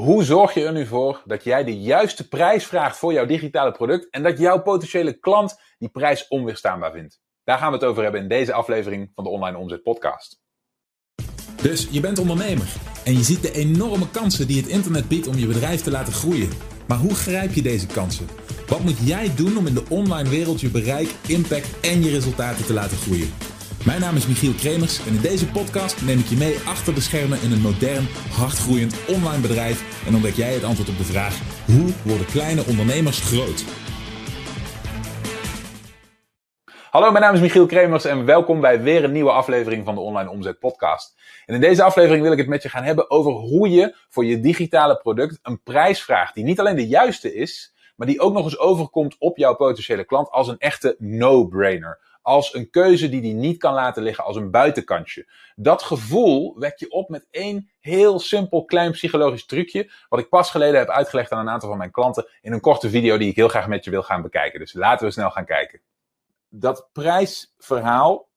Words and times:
Hoe 0.00 0.24
zorg 0.24 0.54
je 0.54 0.64
er 0.64 0.72
nu 0.72 0.86
voor 0.86 1.22
dat 1.24 1.44
jij 1.44 1.64
de 1.64 1.80
juiste 1.80 2.28
prijs 2.28 2.66
vraagt 2.66 2.96
voor 2.96 3.12
jouw 3.12 3.26
digitale 3.26 3.72
product 3.72 4.10
en 4.10 4.22
dat 4.22 4.38
jouw 4.38 4.62
potentiële 4.62 5.18
klant 5.18 5.60
die 5.78 5.88
prijs 5.88 6.28
onweerstaanbaar 6.28 6.92
vindt? 6.92 7.20
Daar 7.44 7.58
gaan 7.58 7.72
we 7.72 7.78
het 7.78 7.86
over 7.86 8.02
hebben 8.02 8.20
in 8.20 8.28
deze 8.28 8.52
aflevering 8.52 9.10
van 9.14 9.24
de 9.24 9.30
Online 9.30 9.58
Omzet 9.58 9.82
Podcast. 9.82 10.40
Dus 11.62 11.88
je 11.90 12.00
bent 12.00 12.18
ondernemer 12.18 12.72
en 13.04 13.12
je 13.12 13.22
ziet 13.22 13.42
de 13.42 13.52
enorme 13.52 14.10
kansen 14.10 14.46
die 14.46 14.60
het 14.60 14.70
internet 14.70 15.08
biedt 15.08 15.26
om 15.26 15.36
je 15.36 15.46
bedrijf 15.46 15.82
te 15.82 15.90
laten 15.90 16.12
groeien. 16.12 16.50
Maar 16.88 16.98
hoe 16.98 17.14
grijp 17.14 17.52
je 17.52 17.62
deze 17.62 17.86
kansen? 17.86 18.26
Wat 18.68 18.80
moet 18.80 18.98
jij 18.98 19.34
doen 19.34 19.56
om 19.56 19.66
in 19.66 19.74
de 19.74 19.84
online 19.88 20.28
wereld 20.28 20.60
je 20.60 20.70
bereik, 20.70 21.14
impact 21.28 21.80
en 21.80 22.02
je 22.02 22.10
resultaten 22.10 22.64
te 22.64 22.72
laten 22.72 22.96
groeien? 22.96 23.32
Mijn 23.84 24.00
naam 24.00 24.16
is 24.16 24.26
Michiel 24.26 24.52
Kremers 24.52 25.06
en 25.06 25.14
in 25.14 25.20
deze 25.20 25.50
podcast 25.50 26.02
neem 26.02 26.18
ik 26.18 26.26
je 26.26 26.36
mee 26.36 26.58
achter 26.58 26.94
de 26.94 27.00
schermen 27.00 27.42
in 27.42 27.52
een 27.52 27.60
modern, 27.60 28.06
hardgroeiend 28.30 28.94
online 29.08 29.40
bedrijf 29.40 30.06
en 30.06 30.14
ontdek 30.14 30.34
jij 30.34 30.52
het 30.52 30.64
antwoord 30.64 30.88
op 30.88 30.96
de 30.96 31.04
vraag: 31.04 31.40
hoe 31.66 31.92
worden 32.04 32.26
kleine 32.26 32.64
ondernemers 32.66 33.20
groot? 33.20 33.64
Hallo, 36.90 37.10
mijn 37.10 37.24
naam 37.24 37.34
is 37.34 37.40
Michiel 37.40 37.66
Kremers 37.66 38.04
en 38.04 38.24
welkom 38.24 38.60
bij 38.60 38.82
weer 38.82 39.04
een 39.04 39.12
nieuwe 39.12 39.30
aflevering 39.30 39.84
van 39.84 39.94
de 39.94 40.00
Online 40.00 40.30
Omzet 40.30 40.58
Podcast. 40.58 41.16
En 41.46 41.54
in 41.54 41.60
deze 41.60 41.82
aflevering 41.82 42.22
wil 42.22 42.32
ik 42.32 42.38
het 42.38 42.48
met 42.48 42.62
je 42.62 42.68
gaan 42.68 42.84
hebben 42.84 43.10
over 43.10 43.32
hoe 43.32 43.70
je 43.70 43.96
voor 44.08 44.24
je 44.24 44.40
digitale 44.40 44.96
product 44.96 45.38
een 45.42 45.62
prijs 45.62 46.02
vraagt 46.02 46.34
die 46.34 46.44
niet 46.44 46.60
alleen 46.60 46.76
de 46.76 46.88
juiste 46.88 47.34
is, 47.34 47.74
maar 47.96 48.06
die 48.06 48.20
ook 48.20 48.32
nog 48.32 48.44
eens 48.44 48.58
overkomt 48.58 49.16
op 49.18 49.36
jouw 49.36 49.54
potentiële 49.54 50.04
klant 50.04 50.30
als 50.30 50.48
een 50.48 50.58
echte 50.58 50.96
no-brainer 50.98 52.08
als 52.22 52.54
een 52.54 52.70
keuze 52.70 53.08
die 53.08 53.20
hij 53.20 53.32
niet 53.32 53.58
kan 53.58 53.74
laten 53.74 54.02
liggen, 54.02 54.24
als 54.24 54.36
een 54.36 54.50
buitenkantje. 54.50 55.32
Dat 55.56 55.82
gevoel 55.82 56.58
wek 56.58 56.78
je 56.78 56.90
op 56.90 57.08
met 57.08 57.26
één 57.30 57.70
heel 57.80 58.18
simpel 58.18 58.64
klein 58.64 58.92
psychologisch 58.92 59.46
trucje, 59.46 59.90
wat 60.08 60.20
ik 60.20 60.28
pas 60.28 60.50
geleden 60.50 60.78
heb 60.78 60.88
uitgelegd 60.88 61.32
aan 61.32 61.38
een 61.38 61.48
aantal 61.48 61.68
van 61.68 61.78
mijn 61.78 61.90
klanten 61.90 62.28
in 62.40 62.52
een 62.52 62.60
korte 62.60 62.90
video 62.90 63.18
die 63.18 63.30
ik 63.30 63.36
heel 63.36 63.48
graag 63.48 63.68
met 63.68 63.84
je 63.84 63.90
wil 63.90 64.02
gaan 64.02 64.22
bekijken. 64.22 64.60
Dus 64.60 64.72
laten 64.72 65.06
we 65.06 65.12
snel 65.12 65.30
gaan 65.30 65.44
kijken. 65.44 65.80
Dat 66.48 66.88
prijsverhaal, 66.92 68.28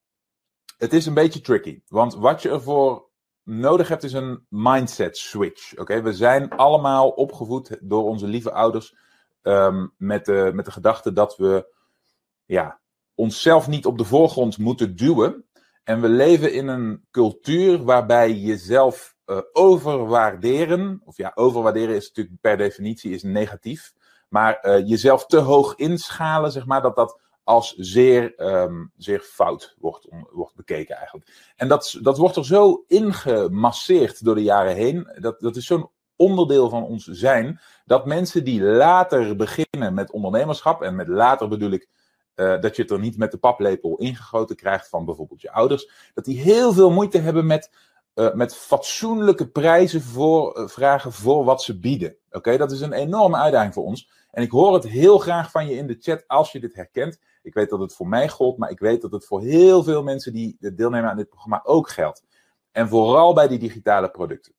het 0.77 0.93
is 0.93 1.05
een 1.05 1.13
beetje 1.13 1.41
tricky, 1.41 1.81
want 1.87 2.15
wat 2.15 2.41
je 2.41 2.49
ervoor 2.49 3.11
nodig 3.43 3.87
hebt 3.87 4.03
is 4.03 4.13
een 4.13 4.45
mindset 4.49 5.17
switch. 5.17 5.77
Oké, 5.77 6.01
we 6.01 6.13
zijn 6.13 6.49
allemaal 6.49 7.09
opgevoed 7.09 7.77
door 7.81 8.03
onze 8.03 8.27
lieve 8.27 8.51
ouders 8.51 8.95
um, 9.41 9.93
met, 9.97 10.25
de, 10.25 10.51
met 10.53 10.65
de 10.65 10.71
gedachte 10.71 11.13
dat 11.13 11.37
we 11.37 11.75
ja, 12.45 12.79
onszelf 13.15 13.67
niet 13.67 13.85
op 13.85 13.97
de 13.97 14.05
voorgrond 14.05 14.57
moeten 14.57 14.95
duwen. 14.95 15.45
En 15.83 16.01
we 16.01 16.09
leven 16.09 16.53
in 16.53 16.67
een 16.67 17.05
cultuur 17.11 17.83
waarbij 17.83 18.33
jezelf 18.33 19.15
uh, 19.25 19.37
overwaarderen, 19.53 21.01
of 21.05 21.17
ja, 21.17 21.31
overwaarderen 21.35 21.95
is 21.95 22.07
natuurlijk 22.07 22.41
per 22.41 22.57
definitie 22.57 23.11
is 23.11 23.23
negatief, 23.23 23.93
maar 24.29 24.59
uh, 24.61 24.87
jezelf 24.87 25.25
te 25.25 25.37
hoog 25.37 25.75
inschalen, 25.75 26.51
zeg 26.51 26.65
maar, 26.65 26.81
dat 26.81 26.95
dat 26.95 27.21
als 27.43 27.73
zeer, 27.77 28.33
um, 28.37 28.91
zeer 28.97 29.19
fout 29.19 29.75
wordt, 29.79 30.07
wordt 30.31 30.55
bekeken 30.55 30.95
eigenlijk. 30.95 31.53
En 31.55 31.67
dat, 31.67 31.97
dat 32.01 32.17
wordt 32.17 32.35
er 32.35 32.45
zo 32.45 32.83
ingemasseerd 32.87 34.23
door 34.25 34.35
de 34.35 34.43
jaren 34.43 34.75
heen, 34.75 35.07
dat, 35.19 35.39
dat 35.39 35.55
is 35.55 35.65
zo'n 35.65 35.89
onderdeel 36.15 36.69
van 36.69 36.83
ons 36.83 37.05
zijn, 37.05 37.59
dat 37.85 38.05
mensen 38.05 38.43
die 38.43 38.61
later 38.61 39.35
beginnen 39.35 39.93
met 39.93 40.11
ondernemerschap, 40.11 40.81
en 40.81 40.95
met 40.95 41.07
later 41.07 41.47
bedoel 41.47 41.71
ik 41.71 41.87
uh, 42.35 42.61
dat 42.61 42.75
je 42.75 42.81
het 42.81 42.91
er 42.91 42.99
niet 42.99 43.17
met 43.17 43.31
de 43.31 43.37
paplepel 43.37 43.97
ingegoten 43.97 44.55
krijgt 44.55 44.89
van 44.89 45.05
bijvoorbeeld 45.05 45.41
je 45.41 45.51
ouders. 45.51 45.89
Dat 46.13 46.25
die 46.25 46.39
heel 46.39 46.73
veel 46.73 46.91
moeite 46.91 47.17
hebben 47.17 47.45
met, 47.45 47.71
uh, 48.15 48.33
met 48.33 48.55
fatsoenlijke 48.55 49.49
prijzen 49.49 50.01
voor, 50.01 50.59
uh, 50.59 50.67
vragen 50.67 51.11
voor 51.11 51.43
wat 51.43 51.61
ze 51.61 51.79
bieden. 51.79 52.15
Oké, 52.31 52.57
dat 52.57 52.71
is 52.71 52.81
een 52.81 52.93
enorme 52.93 53.37
uitdaging 53.37 53.73
voor 53.73 53.83
ons. 53.83 54.09
En 54.31 54.43
ik 54.43 54.51
hoor 54.51 54.73
het 54.73 54.87
heel 54.87 55.17
graag 55.17 55.51
van 55.51 55.67
je 55.67 55.75
in 55.75 55.87
de 55.87 55.97
chat 55.99 56.23
als 56.27 56.51
je 56.51 56.59
dit 56.59 56.75
herkent. 56.75 57.19
Ik 57.41 57.53
weet 57.53 57.69
dat 57.69 57.79
het 57.79 57.93
voor 57.93 58.07
mij 58.07 58.29
gold, 58.29 58.57
maar 58.57 58.69
ik 58.69 58.79
weet 58.79 59.01
dat 59.01 59.11
het 59.11 59.25
voor 59.25 59.41
heel 59.41 59.83
veel 59.83 60.03
mensen 60.03 60.33
die 60.33 60.57
deelnemen 60.59 61.09
aan 61.09 61.17
dit 61.17 61.29
programma 61.29 61.61
ook 61.63 61.89
geldt. 61.89 62.23
En 62.71 62.87
vooral 62.87 63.33
bij 63.33 63.47
die 63.47 63.59
digitale 63.59 64.09
producten. 64.09 64.53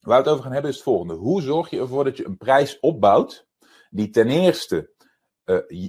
Waar 0.00 0.16
we 0.16 0.22
het 0.22 0.32
over 0.32 0.42
gaan 0.42 0.52
hebben 0.52 0.70
is 0.70 0.76
het 0.76 0.84
volgende. 0.84 1.14
Hoe 1.14 1.42
zorg 1.42 1.70
je 1.70 1.78
ervoor 1.78 2.04
dat 2.04 2.16
je 2.16 2.26
een 2.26 2.36
prijs 2.36 2.80
opbouwt 2.80 3.46
die 3.90 4.10
ten 4.10 4.28
eerste 4.28 4.90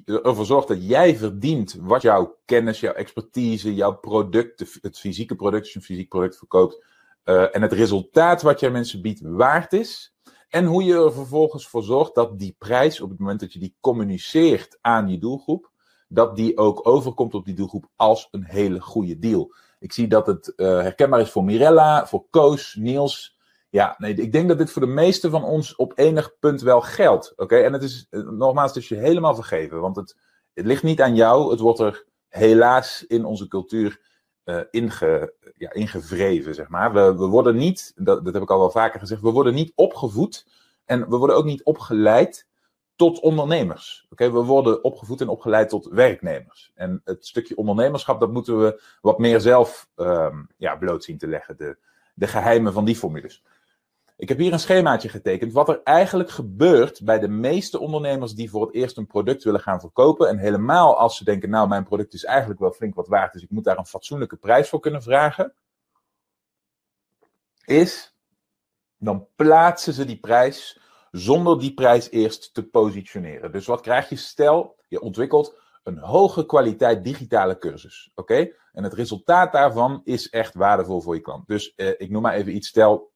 ervoor 0.05 0.45
zorgt 0.45 0.67
dat 0.67 0.87
jij 0.87 1.15
verdient 1.15 1.77
wat 1.81 2.01
jouw 2.01 2.37
kennis, 2.45 2.79
jouw 2.79 2.93
expertise, 2.93 3.75
jouw 3.75 3.97
product, 3.97 4.79
het 4.81 4.99
fysieke 4.99 5.35
product, 5.35 5.63
als 5.63 5.73
je 5.73 5.79
een 5.79 5.85
fysiek 5.85 6.09
product 6.09 6.37
verkoopt, 6.37 6.83
uh, 7.25 7.55
en 7.55 7.61
het 7.61 7.73
resultaat 7.73 8.41
wat 8.41 8.59
jij 8.59 8.71
mensen 8.71 9.01
biedt 9.01 9.21
waard 9.23 9.73
is. 9.73 10.15
En 10.49 10.65
hoe 10.65 10.83
je 10.83 10.93
er 10.93 11.13
vervolgens 11.13 11.67
voor 11.67 11.83
zorgt 11.83 12.15
dat 12.15 12.39
die 12.39 12.55
prijs, 12.59 13.01
op 13.01 13.09
het 13.09 13.19
moment 13.19 13.39
dat 13.39 13.53
je 13.53 13.59
die 13.59 13.75
communiceert 13.79 14.77
aan 14.81 15.09
je 15.09 15.17
doelgroep, 15.17 15.71
dat 16.07 16.35
die 16.35 16.57
ook 16.57 16.87
overkomt 16.87 17.33
op 17.33 17.45
die 17.45 17.55
doelgroep 17.55 17.89
als 17.95 18.27
een 18.31 18.43
hele 18.43 18.79
goede 18.79 19.19
deal. 19.19 19.53
Ik 19.79 19.93
zie 19.93 20.07
dat 20.07 20.27
het 20.27 20.53
uh, 20.55 20.67
herkenbaar 20.67 21.19
is 21.19 21.29
voor 21.29 21.43
Mirella, 21.43 22.07
voor 22.07 22.25
Koos, 22.29 22.75
Niels, 22.79 23.34
ja, 23.69 23.95
nee, 23.97 24.13
ik 24.13 24.31
denk 24.31 24.47
dat 24.47 24.57
dit 24.57 24.71
voor 24.71 24.81
de 24.81 24.87
meeste 24.87 25.29
van 25.29 25.43
ons 25.43 25.75
op 25.75 25.91
enig 25.95 26.39
punt 26.39 26.61
wel 26.61 26.81
geldt. 26.81 27.33
Oké, 27.35 27.55
en 27.55 27.73
het 27.73 27.83
is 27.83 28.07
eh, 28.09 28.21
nogmaals, 28.21 28.73
dus 28.73 28.87
je 28.87 28.95
helemaal 28.95 29.35
vergeven. 29.35 29.81
Want 29.81 29.95
het, 29.95 30.15
het 30.53 30.65
ligt 30.65 30.83
niet 30.83 31.01
aan 31.01 31.15
jou, 31.15 31.51
het 31.51 31.59
wordt 31.59 31.79
er 31.79 32.05
helaas 32.27 33.05
in 33.07 33.25
onze 33.25 33.47
cultuur 33.47 34.01
uh, 34.45 34.59
inge, 34.71 35.33
ja, 35.57 35.73
ingevreven, 35.73 36.55
zeg 36.55 36.69
maar. 36.69 36.93
We, 36.93 37.15
we 37.15 37.25
worden 37.25 37.55
niet, 37.55 37.91
dat, 37.95 38.25
dat 38.25 38.33
heb 38.33 38.43
ik 38.43 38.51
al 38.51 38.59
wel 38.59 38.71
vaker 38.71 38.99
gezegd, 38.99 39.21
we 39.21 39.31
worden 39.31 39.53
niet 39.53 39.71
opgevoed 39.75 40.47
en 40.85 41.09
we 41.09 41.17
worden 41.17 41.35
ook 41.35 41.45
niet 41.45 41.63
opgeleid 41.63 42.47
tot 42.95 43.19
ondernemers. 43.19 44.05
Oké, 44.09 44.31
we 44.31 44.43
worden 44.43 44.83
opgevoed 44.83 45.21
en 45.21 45.27
opgeleid 45.27 45.69
tot 45.69 45.85
werknemers. 45.85 46.71
En 46.75 47.01
het 47.03 47.25
stukje 47.27 47.57
ondernemerschap, 47.57 48.19
dat 48.19 48.31
moeten 48.31 48.59
we 48.59 48.81
wat 49.01 49.19
meer 49.19 49.41
zelf 49.41 49.89
um, 49.95 50.47
ja, 50.57 50.75
bloot 50.75 51.03
zien 51.03 51.17
te 51.17 51.27
leggen. 51.27 51.57
De, 51.57 51.77
de 52.13 52.27
geheimen 52.27 52.73
van 52.73 52.85
die 52.85 52.95
formules. 52.95 53.43
Ik 54.17 54.29
heb 54.29 54.37
hier 54.37 54.53
een 54.53 54.59
schemaatje 54.59 55.09
getekend. 55.09 55.53
Wat 55.53 55.69
er 55.69 55.81
eigenlijk 55.83 56.29
gebeurt 56.29 57.03
bij 57.03 57.19
de 57.19 57.27
meeste 57.27 57.79
ondernemers 57.79 58.33
die 58.33 58.49
voor 58.49 58.65
het 58.65 58.75
eerst 58.75 58.97
een 58.97 59.07
product 59.07 59.43
willen 59.43 59.59
gaan 59.59 59.79
verkopen. 59.79 60.27
En 60.27 60.37
helemaal 60.37 60.97
als 60.97 61.17
ze 61.17 61.23
denken, 61.23 61.49
nou 61.49 61.67
mijn 61.67 61.83
product 61.83 62.13
is 62.13 62.23
eigenlijk 62.23 62.59
wel 62.59 62.71
flink 62.71 62.95
wat 62.95 63.07
waard. 63.07 63.33
Dus 63.33 63.43
ik 63.43 63.49
moet 63.49 63.63
daar 63.63 63.77
een 63.77 63.85
fatsoenlijke 63.85 64.35
prijs 64.35 64.69
voor 64.69 64.79
kunnen 64.79 65.01
vragen. 65.03 65.53
Is, 67.65 68.15
dan 68.97 69.27
plaatsen 69.35 69.93
ze 69.93 70.05
die 70.05 70.19
prijs 70.19 70.79
zonder 71.11 71.59
die 71.59 71.73
prijs 71.73 72.09
eerst 72.09 72.53
te 72.53 72.63
positioneren. 72.63 73.51
Dus 73.51 73.65
wat 73.65 73.81
krijg 73.81 74.09
je? 74.09 74.15
Stel, 74.15 74.75
je 74.87 75.01
ontwikkelt 75.01 75.57
een 75.83 75.97
hoge 75.97 76.45
kwaliteit 76.45 77.03
digitale 77.03 77.57
cursus. 77.57 78.11
Oké? 78.15 78.51
En 78.71 78.83
het 78.83 78.93
resultaat 78.93 79.51
daarvan 79.51 80.01
is 80.03 80.29
echt 80.29 80.53
waardevol 80.53 81.01
voor 81.01 81.15
je 81.15 81.21
klant. 81.21 81.47
Dus 81.47 81.73
eh, 81.75 81.89
ik 81.97 82.09
noem 82.09 82.21
maar 82.21 82.33
even 82.33 82.55
iets. 82.55 82.67
Stel, 82.67 83.13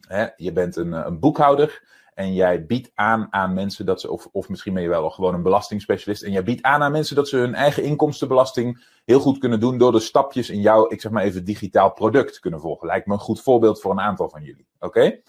Hè, 0.00 0.26
je 0.36 0.52
bent 0.52 0.76
een, 0.76 0.94
eh, 0.94 1.02
een, 1.06 1.20
boekhouder 1.20 1.82
en 2.14 2.34
jij 2.34 2.66
biedt 2.66 2.90
aan 2.94 3.26
aan 3.30 3.54
mensen 3.54 3.86
dat 3.86 4.00
ze, 4.00 4.10
of, 4.10 4.28
of 4.32 4.48
misschien 4.48 4.74
ben 4.74 4.82
je 4.82 4.88
wel 4.88 5.10
gewoon 5.10 5.34
een 5.34 5.42
belastingspecialist, 5.42 6.22
en 6.22 6.32
jij 6.32 6.42
biedt 6.42 6.62
aan 6.62 6.82
aan 6.82 6.92
mensen 6.92 7.16
dat 7.16 7.28
ze 7.28 7.36
hun 7.36 7.54
eigen 7.54 7.82
inkomstenbelasting 7.82 8.84
heel 9.04 9.20
goed 9.20 9.38
kunnen 9.38 9.60
doen 9.60 9.78
door 9.78 9.92
de 9.92 10.00
stapjes 10.00 10.50
in 10.50 10.60
jouw, 10.60 10.90
ik 10.90 11.00
zeg 11.00 11.12
maar 11.12 11.22
even, 11.22 11.44
digitaal 11.44 11.92
product 11.92 12.38
kunnen 12.38 12.60
volgen. 12.60 12.86
Lijkt 12.86 13.06
me 13.06 13.12
een 13.12 13.18
goed 13.18 13.42
voorbeeld 13.42 13.80
voor 13.80 13.90
een 13.90 14.00
aantal 14.00 14.28
van 14.28 14.42
jullie. 14.42 14.66
Oké? 14.78 15.20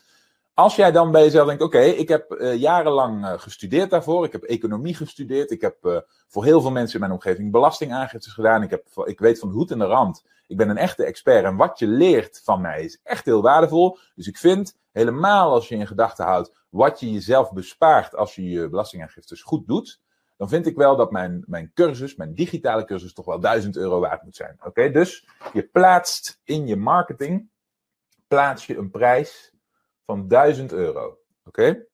Als 0.60 0.76
jij 0.76 0.92
dan 0.92 1.12
bij 1.12 1.24
jezelf 1.24 1.48
denkt, 1.48 1.64
oké, 1.64 1.80
ik 1.80 2.08
heb 2.08 2.32
uh, 2.32 2.56
jarenlang 2.56 3.26
uh, 3.26 3.34
gestudeerd 3.38 3.90
daarvoor, 3.90 4.26
ik 4.26 4.32
heb 4.32 4.44
economie 4.44 4.96
gestudeerd, 4.96 5.52
ik 5.52 5.62
heb 5.62 5.86
uh, 5.86 5.98
voor 6.28 6.44
heel 6.44 6.62
veel 6.62 6.72
mensen 6.72 6.94
in 6.94 7.00
mijn 7.00 7.12
omgeving 7.12 7.52
belastingaangiftes 7.52 8.34
gedaan, 8.34 8.64
ik, 8.64 8.70
heb, 8.70 8.88
ik 9.06 9.20
weet 9.20 9.40
van 9.40 9.50
de 9.50 9.56
hoed 9.56 9.72
en 9.72 9.80
de 9.80 9.86
rand, 9.86 10.26
ik 10.48 10.58
ben 10.58 10.70
een 10.70 10.78
echte 10.78 11.04
expert 11.04 11.44
en 11.46 11.56
wat 11.56 11.80
je 11.80 11.88
leert 11.88 12.42
van 12.44 12.62
mij 12.62 12.84
is 12.84 13.00
echt 13.04 13.26
heel 13.26 13.42
waardevol. 13.42 13.98
Dus 14.16 14.28
ik 14.28 14.38
vind, 14.38 14.78
helemaal 14.92 15.52
als 15.52 15.68
je 15.68 15.76
in 15.76 15.88
gedachten 15.88 16.26
houdt 16.26 16.66
wat 16.70 17.00
je 17.00 17.12
jezelf 17.12 17.52
bespaart 17.52 18.16
als 18.16 18.36
je 18.36 18.50
je 18.50 18.70
belastingaangiftes 18.70 19.42
goed 19.42 19.68
doet, 19.68 20.02
dan 20.38 20.50
vind 20.50 20.66
ik 20.66 20.76
wel 20.76 20.96
dat 20.96 21.12
mijn, 21.12 21.44
mijn 21.48 21.72
cursus, 21.74 22.16
mijn 22.16 22.34
digitale 22.34 22.86
cursus, 22.86 23.14
toch 23.14 23.26
wel 23.26 23.40
1000 23.40 23.76
euro 23.78 24.00
waard 24.00 24.24
moet 24.24 24.36
zijn. 24.36 24.58
Oké, 24.64 24.92
dus 24.92 25.28
je 25.54 25.64
plaatst 25.64 26.42
in 26.44 26.68
je 26.68 26.76
marketing, 26.76 27.50
plaats 28.28 28.66
je 28.66 28.78
een 28.78 28.92
prijs 28.92 29.56
van 30.08 30.28
1000 30.28 30.72
euro. 30.72 31.20
Oké? 31.44 31.86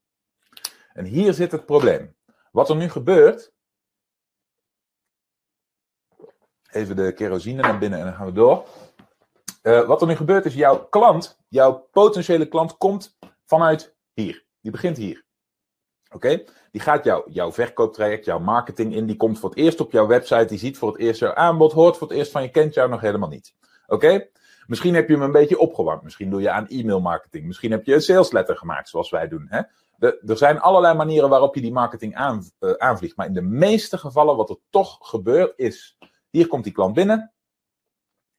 En 0.94 1.06
hier 1.06 1.34
zit 1.34 1.52
het 1.52 1.66
probleem. 1.66 2.16
Wat 2.52 2.70
er 2.70 2.76
nu 2.76 2.90
gebeurt. 2.90 3.52
Even 6.72 6.96
de 6.96 7.14
kerosine 7.14 7.62
naar 7.62 7.78
binnen 7.78 8.00
en 8.00 8.06
dan 8.06 8.14
gaan 8.14 8.26
we 8.26 8.32
door. 8.32 8.68
Uh, 9.64 9.88
wat 9.88 10.02
er 10.02 10.08
nu 10.08 10.16
gebeurt 10.16 10.46
is, 10.46 10.54
jouw 10.54 10.86
klant, 10.86 11.40
jouw 11.48 11.88
potentiële 11.92 12.48
klant, 12.48 12.78
komt 12.78 13.18
vanuit 13.46 13.96
hier. 14.14 14.46
Die 14.62 14.72
begint 14.72 14.98
hier. 14.98 15.26
Oké? 16.12 16.44
Die 16.72 16.82
gaat 16.82 17.04
jou, 17.04 17.32
jouw 17.32 17.52
verkooptraject, 17.52 18.26
jouw 18.26 18.40
marketing 18.40 18.96
in. 18.96 19.06
Die 19.06 19.16
komt 19.16 19.40
voor 19.40 19.50
het 19.50 19.60
eerst 19.60 19.80
op 19.80 19.92
jouw 19.92 20.08
website. 20.08 20.46
Die 20.46 20.58
ziet 20.58 20.78
voor 20.78 20.92
het 20.92 21.00
eerst 21.00 21.20
jouw 21.20 21.34
aanbod, 21.34 21.72
hoort 21.72 21.98
voor 21.98 22.08
het 22.08 22.18
eerst 22.18 22.32
van 22.32 22.42
je, 22.42 22.50
kent 22.50 22.74
jou 22.74 22.90
nog 22.90 23.02
helemaal 23.02 23.30
niet. 23.30 23.56
Oké? 23.88 24.30
Misschien 24.68 24.94
heb 24.96 25.08
je 25.08 25.14
hem 25.14 25.24
een 25.24 25.32
beetje 25.32 25.60
opgewarmd. 25.60 26.04
Misschien 26.04 26.30
doe 26.30 26.42
je 26.42 26.50
aan 26.50 26.68
e-mail 26.68 27.02
marketing. 27.02 27.46
Misschien 27.46 27.72
heb 27.72 27.86
je 27.86 27.94
een 27.94 28.02
salesletter 28.02 28.58
gemaakt, 28.58 28.90
zoals 28.90 29.10
wij 29.10 29.28
doen. 29.28 29.48
Hè? 29.50 29.62
er 30.00 30.38
zijn 30.38 30.60
allerlei 30.60 30.96
manieren 30.96 31.30
waarop 31.30 31.56
je 31.56 31.62
die 31.62 31.72
marketing 31.72 32.16
aan, 32.16 32.44
uh, 32.60 32.72
aanvliegt. 32.72 33.16
Maar 33.16 33.26
in 33.26 33.34
de 33.34 33.42
meeste 33.42 33.98
gevallen, 33.98 34.36
wat 34.36 34.50
er 34.50 34.58
toch 34.70 34.98
gebeurt, 35.02 35.54
is: 35.56 35.98
hier 36.30 36.48
komt 36.48 36.64
die 36.64 36.74
klant 36.74 36.94
binnen. 36.94 37.34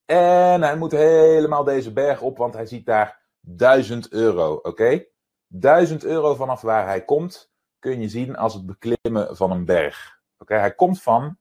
En 0.05 0.63
hij 0.63 0.77
moet 0.77 0.93
helemaal 0.93 1.65
deze 1.65 1.93
berg 1.93 2.21
op, 2.21 2.37
want 2.37 2.55
hij 2.55 2.67
ziet 2.67 2.87
daar 2.87 3.23
1000 3.41 4.13
euro. 4.13 4.55
Oké? 4.55 4.69
Okay? 4.69 5.09
1000 5.47 6.05
euro 6.05 6.35
vanaf 6.35 6.61
waar 6.61 6.87
hij 6.87 7.05
komt, 7.05 7.53
kun 7.79 8.01
je 8.01 8.09
zien 8.09 8.37
als 8.37 8.55
het 8.55 8.67
beklimmen 8.67 9.37
van 9.37 9.51
een 9.51 9.65
berg. 9.65 10.21
Oké, 10.39 10.55
hij 10.55 10.75
komt 10.75 11.03
van 11.03 11.39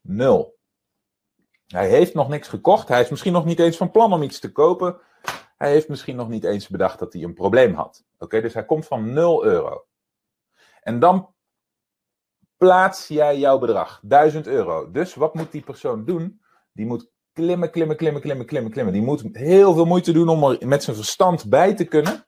nul. 0.00 0.58
Hij 1.70 1.88
heeft 1.88 2.14
nog 2.14 2.28
niks 2.28 2.48
gekocht. 2.48 2.88
Hij 2.88 3.00
is 3.00 3.08
misschien 3.08 3.32
nog 3.32 3.44
niet 3.44 3.58
eens 3.58 3.76
van 3.76 3.90
plan 3.90 4.12
om 4.12 4.22
iets 4.22 4.38
te 4.38 4.52
kopen. 4.52 4.96
Hij 5.56 5.70
heeft 5.70 5.88
misschien 5.88 6.16
nog 6.16 6.28
niet 6.28 6.44
eens 6.44 6.68
bedacht 6.68 6.98
dat 6.98 7.12
hij 7.12 7.22
een 7.22 7.34
probleem 7.34 7.74
had. 7.74 8.04
Oké, 8.18 8.40
dus 8.40 8.54
hij 8.54 8.64
komt 8.64 8.86
van 8.86 9.12
0 9.12 9.44
euro. 9.44 9.86
En 10.82 10.98
dan 10.98 11.34
plaats 12.56 13.08
jij 13.08 13.38
jouw 13.38 13.58
bedrag, 13.58 14.00
1000 14.02 14.46
euro. 14.46 14.90
Dus 14.90 15.14
wat 15.14 15.34
moet 15.34 15.52
die 15.52 15.62
persoon 15.62 16.04
doen? 16.04 16.40
Die 16.72 16.86
moet 16.86 17.10
klimmen, 17.32 17.70
klimmen, 17.70 17.96
klimmen, 17.96 18.20
klimmen, 18.20 18.46
klimmen, 18.46 18.72
klimmen. 18.72 18.92
Die 18.92 19.02
moet 19.02 19.24
heel 19.32 19.74
veel 19.74 19.84
moeite 19.84 20.12
doen 20.12 20.28
om 20.28 20.44
er 20.44 20.68
met 20.68 20.82
zijn 20.82 20.96
verstand 20.96 21.48
bij 21.48 21.74
te 21.74 21.84
kunnen 21.84 22.26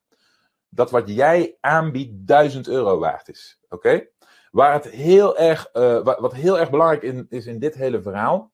dat 0.68 0.90
wat 0.90 1.08
jij 1.08 1.56
aanbiedt 1.60 2.26
1000 2.26 2.68
euro 2.68 2.98
waard 2.98 3.28
is. 3.28 3.60
Oké? 3.68 4.06
Waar 4.50 4.72
het 4.72 4.88
heel 4.88 5.38
erg, 5.38 5.68
uh, 5.72 6.04
wat 6.04 6.34
heel 6.34 6.58
erg 6.58 6.70
belangrijk 6.70 7.02
is 7.28 7.46
in 7.46 7.58
dit 7.58 7.74
hele 7.74 8.02
verhaal, 8.02 8.51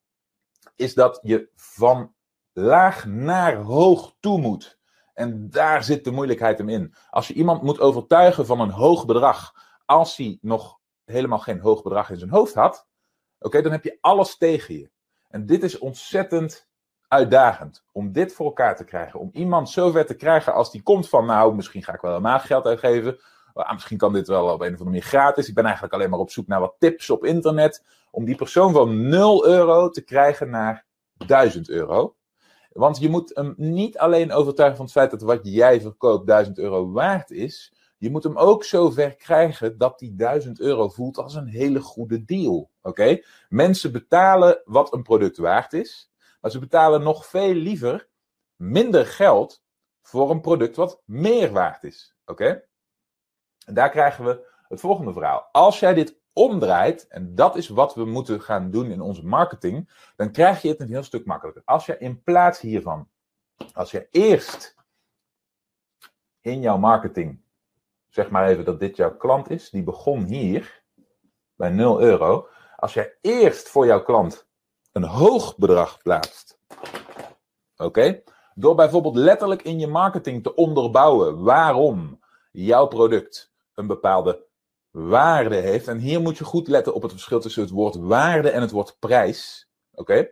is 0.79 0.95
dat 0.95 1.19
je 1.23 1.51
van 1.55 2.15
laag 2.53 3.07
naar 3.07 3.57
hoog 3.57 4.15
toe 4.21 4.41
moet. 4.41 4.79
En 5.15 5.51
daar 5.51 5.85
zit 5.85 6.05
de 6.05 6.11
moeilijkheid 6.11 6.59
hem 6.59 6.69
in. 6.69 6.95
Als 7.11 7.29
je 7.29 7.35
iemand 7.35 7.63
moet 7.63 7.81
overtuigen 7.81 8.47
van 8.47 8.61
een 8.61 8.71
hoog 8.71 9.07
bedrag, 9.07 9.53
als 9.85 10.17
hij 10.17 10.39
nog 10.41 10.79
helemaal 11.05 11.39
geen 11.39 11.61
hoog 11.61 11.83
bedrag 11.83 12.11
in 12.11 12.19
zijn 12.19 12.31
hoofd 12.31 12.55
had, 12.55 12.87
oké, 13.39 13.63
dan 13.63 13.73
heb 13.73 13.85
je 13.85 13.99
alles 14.01 14.37
tegen 14.37 14.75
je. 14.79 14.91
En 15.29 15.47
dit 15.47 15.63
is 15.63 15.79
ontzettend 15.79 16.69
uitdagend 17.09 17.85
om 17.93 18.13
dit 18.13 18.33
voor 18.33 18.47
elkaar 18.47 18.77
te 18.77 18.85
krijgen. 18.85 19.21
Om 19.21 19.31
iemand 19.33 19.71
zover 19.71 20.07
te 20.07 20.15
krijgen 20.15 20.55
als 20.55 20.71
die 20.71 20.83
komt 20.83 21.09
van, 21.09 21.27
nou, 21.27 21.55
misschien 21.55 21.83
ga 21.83 21.95
ik 21.95 22.01
wel 22.01 22.11
helemaal 22.11 22.41
geld 22.41 22.67
uitgeven. 22.67 23.19
Ah, 23.55 23.73
misschien 23.73 23.99
kan 23.99 24.13
dit 24.13 24.29
wel 24.29 24.45
op 24.45 24.51
een 24.51 24.57
of 24.57 24.63
andere 24.65 24.85
manier 24.85 25.03
gratis. 25.03 25.49
Ik 25.49 25.55
ben 25.55 25.65
eigenlijk 25.65 25.95
alleen 25.95 26.11
maar 26.11 26.19
op 26.19 26.31
zoek 26.31 26.47
naar 26.47 26.61
wat 26.61 26.75
tips 26.79 27.11
op 27.11 27.25
internet. 27.25 27.85
Om 28.11 28.25
die 28.25 28.37
persoon 28.37 28.73
van 28.73 29.09
0 29.09 29.47
euro 29.47 29.89
te 29.91 30.01
krijgen 30.01 30.51
naar 30.51 30.87
1000 31.27 31.69
euro. 31.69 32.17
Want 32.73 32.99
je 32.99 33.09
moet 33.09 33.31
hem 33.35 33.55
niet 33.57 33.99
alleen 33.99 34.33
overtuigen 34.33 34.77
van 34.77 34.85
het 34.85 34.95
feit 34.95 35.11
dat 35.11 35.23
wat 35.23 35.41
jij 35.43 35.81
verkoopt 35.81 36.27
1000 36.27 36.59
euro 36.59 36.91
waard 36.91 37.31
is. 37.31 37.73
Je 37.99 38.11
moet 38.11 38.23
hem 38.23 38.37
ook 38.37 38.65
zover 38.65 39.17
krijgen 39.17 39.79
dat 39.79 39.99
die 39.99 40.15
1000 40.15 40.61
euro 40.61 40.89
voelt 40.89 41.19
als 41.19 41.35
een 41.35 41.47
hele 41.47 41.81
goede 41.81 42.25
deal. 42.25 42.71
Oké? 42.83 43.21
Mensen 43.49 43.93
betalen 43.93 44.63
wat 44.65 44.93
een 44.93 45.03
product 45.03 45.37
waard 45.37 45.73
is. 45.73 46.11
Maar 46.41 46.51
ze 46.51 46.59
betalen 46.59 47.03
nog 47.03 47.27
veel 47.27 47.55
liever 47.55 48.09
minder 48.57 49.07
geld 49.07 49.63
voor 50.03 50.31
een 50.31 50.41
product 50.41 50.77
wat 50.77 51.03
meer 51.05 51.53
waard 51.53 51.85
is. 51.85 52.17
Oké? 52.25 52.68
En 53.69 53.75
daar 53.75 53.91
krijgen 53.91 54.25
we 54.25 54.47
het 54.69 54.81
volgende 54.81 55.13
verhaal. 55.13 55.49
Als 55.53 55.81
jij 55.81 55.95
dit 55.95 56.21
omdraait, 56.33 57.07
en 57.09 57.35
dat 57.35 57.57
is 57.57 57.69
wat 57.69 57.95
we 57.95 58.05
moeten 58.05 58.41
gaan 58.41 58.71
doen 58.71 58.91
in 58.91 59.01
onze 59.01 59.27
marketing, 59.27 59.91
dan 60.17 60.33
krijg 60.33 60.63
je 60.63 60.69
het 60.69 60.81
een 60.81 60.89
heel 60.89 61.03
stuk 61.03 61.27
makkelijker. 61.27 61.63
Als 61.65 61.87
je 61.87 61.99
in 61.99 62.23
plaats 62.23 62.61
hiervan, 62.61 63.09
als 63.73 63.91
je 63.91 64.09
eerst 64.11 64.75
in 66.41 66.61
jouw 66.61 66.79
marketing, 66.79 67.41
zeg 68.09 68.31
maar 68.31 68.49
even 68.49 68.65
dat 68.65 68.81
dit 68.81 68.97
jouw 68.97 69.17
klant 69.17 69.51
is, 69.51 69.71
die 69.71 69.83
begon 69.83 70.25
hier 70.25 70.83
bij 71.55 71.71
0 71.71 72.01
euro. 72.01 72.49
Als 72.77 72.95
jij 72.95 73.17
eerst 73.21 73.69
voor 73.69 73.87
jouw 73.87 74.03
klant 74.03 74.49
een 74.93 75.05
hoog 75.05 75.57
bedrag 75.57 76.03
plaatst. 76.03 76.59
Oké? 77.77 78.23
Door 78.55 78.75
bijvoorbeeld 78.75 79.17
letterlijk 79.17 79.63
in 79.63 79.79
je 79.79 79.87
marketing 79.87 80.43
te 80.43 80.55
onderbouwen 80.55 81.43
waarom 81.43 82.21
jouw 82.51 82.87
product 82.87 83.48
een 83.79 83.87
bepaalde 83.87 84.47
waarde 84.91 85.57
heeft. 85.57 85.89
En 85.89 85.99
hier 85.99 86.21
moet 86.21 86.39
je 86.39 86.45
goed 86.45 86.69
letten 86.69 86.95
op 86.95 87.03
het 87.03 87.11
verschil 87.11 87.41
tussen 87.41 87.63
het 87.63 87.71
woord 87.71 87.95
waarde 87.95 88.51
en 88.51 88.61
het 88.61 88.71
woord 88.71 88.97
prijs. 88.99 89.69
Oké? 89.93 90.29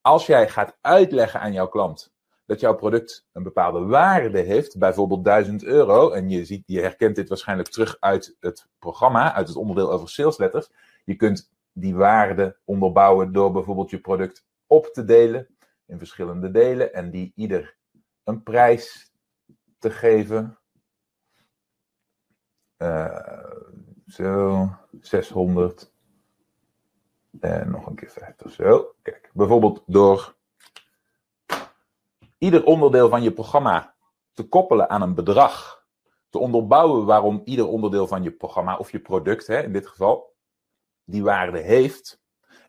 Als 0.00 0.26
jij 0.26 0.48
gaat 0.48 0.76
uitleggen 0.80 1.40
aan 1.40 1.52
jouw 1.52 1.68
klant 1.68 2.12
dat 2.46 2.60
jouw 2.60 2.74
product 2.74 3.26
een 3.32 3.42
bepaalde 3.42 3.84
waarde 3.86 4.38
heeft, 4.38 4.78
bijvoorbeeld 4.78 5.24
1000 5.24 5.64
euro, 5.64 6.10
en 6.10 6.28
je, 6.28 6.44
ziet, 6.44 6.62
je 6.66 6.80
herkent 6.80 7.16
dit 7.16 7.28
waarschijnlijk 7.28 7.68
terug 7.68 7.96
uit 8.00 8.36
het 8.40 8.68
programma, 8.78 9.34
uit 9.34 9.48
het 9.48 9.56
onderdeel 9.56 9.92
over 9.92 10.08
salesletters. 10.08 10.70
Je 11.04 11.14
kunt 11.14 11.50
die 11.72 11.94
waarde 11.94 12.58
onderbouwen 12.64 13.32
door 13.32 13.52
bijvoorbeeld 13.52 13.90
je 13.90 14.00
product 14.00 14.44
op 14.66 14.86
te 14.86 15.04
delen 15.04 15.46
in 15.86 15.98
verschillende 15.98 16.50
delen 16.50 16.94
en 16.94 17.10
die 17.10 17.32
ieder 17.34 17.76
een 18.24 18.42
prijs 18.42 19.12
te 19.78 19.90
geven. 19.90 20.58
Uh, 22.82 23.18
zo, 24.06 24.68
600 25.00 25.92
en 27.40 27.70
nog 27.70 27.86
een 27.86 27.94
keer 27.94 28.10
50. 28.10 28.52
Zo, 28.52 28.94
kijk, 29.02 29.30
bijvoorbeeld 29.32 29.82
door 29.86 30.34
ieder 32.38 32.64
onderdeel 32.64 33.08
van 33.08 33.22
je 33.22 33.32
programma 33.32 33.94
te 34.32 34.48
koppelen 34.48 34.90
aan 34.90 35.02
een 35.02 35.14
bedrag, 35.14 35.84
te 36.30 36.38
onderbouwen 36.38 37.04
waarom 37.04 37.40
ieder 37.44 37.66
onderdeel 37.66 38.06
van 38.06 38.22
je 38.22 38.30
programma 38.30 38.76
of 38.76 38.92
je 38.92 39.00
product, 39.00 39.46
hè, 39.46 39.62
in 39.62 39.72
dit 39.72 39.86
geval, 39.86 40.34
die 41.04 41.22
waarde 41.22 41.58
heeft. 41.58 42.20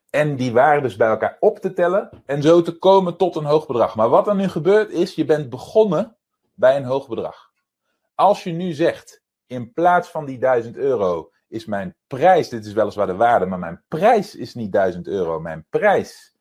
En 0.09 0.35
die 0.35 0.53
waardes 0.53 0.95
bij 0.95 1.07
elkaar 1.07 1.37
op 1.39 1.59
te 1.59 1.73
tellen 1.73 2.23
en 2.25 2.41
zo 2.41 2.61
te 2.61 2.77
komen 2.77 3.17
tot 3.17 3.35
een 3.35 3.45
hoog 3.45 3.67
bedrag. 3.67 3.95
Maar 3.95 4.09
wat 4.09 4.27
er 4.27 4.35
nu 4.35 4.47
gebeurt 4.47 4.89
is, 4.89 5.15
je 5.15 5.25
bent 5.25 5.49
begonnen 5.49 6.17
bij 6.53 6.77
een 6.77 6.83
hoog 6.83 7.07
bedrag. 7.07 7.51
Als 8.15 8.43
je 8.43 8.51
nu 8.51 8.71
zegt, 8.71 9.22
in 9.47 9.73
plaats 9.73 10.09
van 10.09 10.25
die 10.25 10.37
1000 10.37 10.77
euro 10.77 11.31
is 11.47 11.65
mijn 11.65 11.95
prijs, 12.07 12.49
dit 12.49 12.65
is 12.65 12.73
weliswaar 12.73 13.07
de 13.07 13.15
waarde, 13.15 13.45
maar 13.45 13.59
mijn 13.59 13.83
prijs 13.87 14.35
is 14.35 14.53
niet 14.53 14.71
1000 14.71 15.07
euro. 15.07 15.39
Mijn 15.39 15.65
prijs 15.69 16.35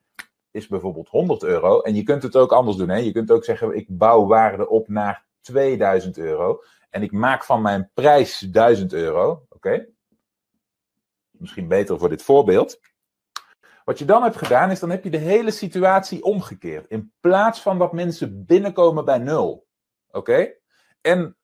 is 0.50 0.68
bijvoorbeeld 0.68 1.08
100 1.08 1.42
euro. 1.42 1.80
En 1.80 1.94
je 1.94 2.02
kunt 2.02 2.22
het 2.22 2.36
ook 2.36 2.52
anders 2.52 2.76
doen. 2.76 2.88
Hè? 2.88 2.96
Je 2.96 3.12
kunt 3.12 3.30
ook 3.30 3.44
zeggen, 3.44 3.76
ik 3.76 3.86
bouw 3.88 4.26
waarde 4.26 4.68
op 4.68 4.88
naar 4.88 5.24
2000 5.40 6.18
euro. 6.18 6.62
En 6.90 7.02
ik 7.02 7.12
maak 7.12 7.44
van 7.44 7.62
mijn 7.62 7.90
prijs 7.94 8.38
1000 8.38 8.92
euro. 8.92 9.46
Oké? 9.48 9.86
misschien 11.42 11.68
beter 11.68 11.98
voor 11.98 12.08
dit 12.08 12.22
voorbeeld. 12.22 12.80
Wat 13.84 13.98
je 13.98 14.04
dan 14.04 14.22
hebt 14.22 14.36
gedaan 14.36 14.70
is, 14.70 14.80
dan 14.80 14.90
heb 14.90 15.04
je 15.04 15.10
de 15.10 15.18
hele 15.18 15.50
situatie 15.50 16.22
omgekeerd. 16.22 16.86
In 16.86 17.12
plaats 17.20 17.60
van 17.60 17.78
dat 17.78 17.92
mensen 17.92 18.44
binnenkomen 18.46 19.04
bij 19.04 19.18
nul. 19.18 19.66
Oké? 20.10 20.52
En 21.00 21.36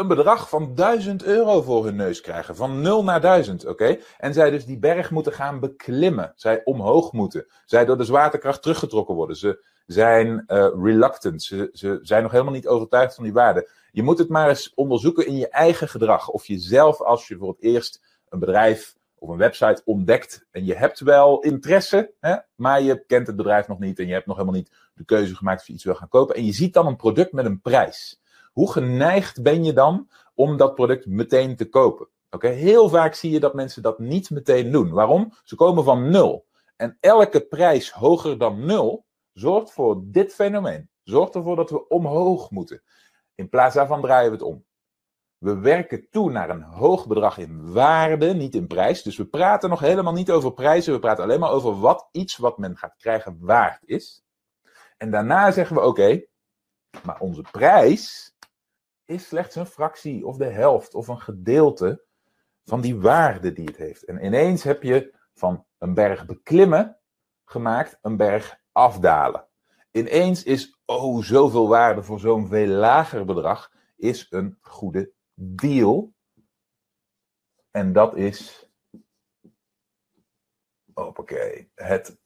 een 0.00 0.08
bedrag 0.08 0.48
van 0.48 0.74
1000 0.74 1.24
euro 1.24 1.62
voor 1.62 1.84
hun 1.84 1.96
neus 1.96 2.20
krijgen. 2.20 2.56
Van 2.56 2.80
0 2.80 3.04
naar 3.04 3.20
1000, 3.20 3.66
oké? 3.66 3.98
En 4.18 4.34
zij 4.34 4.50
dus 4.50 4.64
die 4.64 4.78
berg 4.78 5.10
moeten 5.10 5.32
gaan 5.32 5.60
beklimmen. 5.60 6.32
Zij 6.36 6.60
omhoog 6.64 7.12
moeten. 7.12 7.46
Zij 7.64 7.84
door 7.84 7.96
de 7.96 8.04
zwaartekracht 8.04 8.62
teruggetrokken 8.62 9.14
worden. 9.14 9.36
Ze 9.36 9.64
zijn 9.86 10.44
uh, 10.46 10.68
reluctant. 10.82 11.42
Ze, 11.42 11.68
ze 11.72 11.98
zijn 12.02 12.22
nog 12.22 12.32
helemaal 12.32 12.52
niet 12.52 12.68
overtuigd 12.68 13.14
van 13.14 13.24
die 13.24 13.32
waarde. 13.32 13.70
Je 13.90 14.02
moet 14.02 14.18
het 14.18 14.28
maar 14.28 14.48
eens 14.48 14.74
onderzoeken 14.74 15.26
in 15.26 15.36
je 15.36 15.48
eigen 15.48 15.88
gedrag. 15.88 16.28
Of 16.28 16.46
je 16.46 16.58
zelf, 16.58 17.00
als 17.00 17.28
je 17.28 17.36
voor 17.36 17.48
het 17.48 17.62
eerst 17.62 18.18
een 18.28 18.38
bedrijf 18.38 18.94
of 19.18 19.28
een 19.28 19.36
website 19.36 19.82
ontdekt 19.84 20.46
en 20.50 20.64
je 20.64 20.74
hebt 20.74 21.00
wel 21.00 21.40
interesse, 21.40 22.12
hè, 22.20 22.36
maar 22.54 22.82
je 22.82 23.04
kent 23.06 23.26
het 23.26 23.36
bedrijf 23.36 23.68
nog 23.68 23.78
niet 23.78 23.98
en 23.98 24.06
je 24.06 24.12
hebt 24.12 24.26
nog 24.26 24.36
helemaal 24.36 24.58
niet 24.58 24.70
de 24.94 25.04
keuze 25.04 25.36
gemaakt 25.36 25.60
of 25.60 25.66
je 25.66 25.72
iets 25.72 25.84
wil 25.84 25.94
gaan 25.94 26.08
kopen. 26.08 26.34
En 26.34 26.44
je 26.44 26.52
ziet 26.52 26.72
dan 26.72 26.86
een 26.86 26.96
product 26.96 27.32
met 27.32 27.44
een 27.44 27.60
prijs. 27.60 28.19
Hoe 28.52 28.72
geneigd 28.72 29.42
ben 29.42 29.64
je 29.64 29.72
dan 29.72 30.08
om 30.34 30.56
dat 30.56 30.74
product 30.74 31.06
meteen 31.06 31.56
te 31.56 31.68
kopen? 31.68 32.08
Oké, 32.30 32.48
Heel 32.48 32.88
vaak 32.88 33.14
zie 33.14 33.30
je 33.30 33.40
dat 33.40 33.54
mensen 33.54 33.82
dat 33.82 33.98
niet 33.98 34.30
meteen 34.30 34.70
doen. 34.70 34.90
Waarom? 34.90 35.32
Ze 35.42 35.54
komen 35.54 35.84
van 35.84 36.10
nul. 36.10 36.46
En 36.76 36.96
elke 37.00 37.40
prijs 37.40 37.90
hoger 37.90 38.38
dan 38.38 38.64
nul 38.64 39.06
zorgt 39.32 39.72
voor 39.72 40.02
dit 40.04 40.34
fenomeen. 40.34 40.90
Zorgt 41.02 41.34
ervoor 41.34 41.56
dat 41.56 41.70
we 41.70 41.88
omhoog 41.88 42.50
moeten. 42.50 42.82
In 43.34 43.48
plaats 43.48 43.74
daarvan 43.74 44.00
draaien 44.00 44.30
we 44.30 44.36
het 44.36 44.46
om. 44.46 44.64
We 45.38 45.58
werken 45.58 46.10
toe 46.10 46.30
naar 46.30 46.50
een 46.50 46.62
hoog 46.62 47.06
bedrag 47.06 47.38
in 47.38 47.72
waarde, 47.72 48.34
niet 48.34 48.54
in 48.54 48.66
prijs. 48.66 49.02
Dus 49.02 49.16
we 49.16 49.26
praten 49.26 49.70
nog 49.70 49.80
helemaal 49.80 50.12
niet 50.12 50.30
over 50.30 50.52
prijzen. 50.52 50.92
We 50.92 50.98
praten 50.98 51.24
alleen 51.24 51.40
maar 51.40 51.50
over 51.50 51.80
wat 51.80 52.08
iets 52.12 52.36
wat 52.36 52.58
men 52.58 52.76
gaat 52.76 52.96
krijgen 52.96 53.38
waard 53.40 53.82
is. 53.84 54.22
En 54.96 55.10
daarna 55.10 55.50
zeggen 55.50 55.76
we: 55.76 55.82
oké, 55.82 56.24
maar 57.04 57.20
onze 57.20 57.42
prijs 57.50 58.34
is 59.10 59.26
slechts 59.26 59.56
een 59.56 59.66
fractie 59.66 60.26
of 60.26 60.36
de 60.36 60.48
helft 60.48 60.94
of 60.94 61.08
een 61.08 61.20
gedeelte 61.20 62.04
van 62.64 62.80
die 62.80 63.00
waarde 63.00 63.52
die 63.52 63.66
het 63.66 63.76
heeft. 63.76 64.04
En 64.04 64.24
ineens 64.24 64.62
heb 64.62 64.82
je 64.82 65.14
van 65.34 65.66
een 65.78 65.94
berg 65.94 66.26
beklimmen 66.26 66.98
gemaakt 67.44 67.98
een 68.02 68.16
berg 68.16 68.60
afdalen. 68.72 69.48
ineens 69.90 70.42
is, 70.42 70.78
oh, 70.84 71.22
zoveel 71.22 71.68
waarde 71.68 72.02
voor 72.02 72.20
zo'n 72.20 72.48
veel 72.48 72.66
lager 72.66 73.24
bedrag, 73.24 73.72
is 73.96 74.26
een 74.30 74.58
goede 74.60 75.12
deal. 75.34 76.12
En 77.70 77.92
dat 77.92 78.16
is, 78.16 78.68
hoppakee, 80.94 81.70
het 81.74 82.18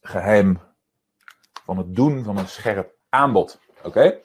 geheim 0.00 0.60
van 1.64 1.78
het 1.78 1.94
doen 1.94 2.24
van 2.24 2.38
een 2.38 2.48
scherp 2.48 2.94
aanbod. 3.08 3.60
Oké? 3.82 4.20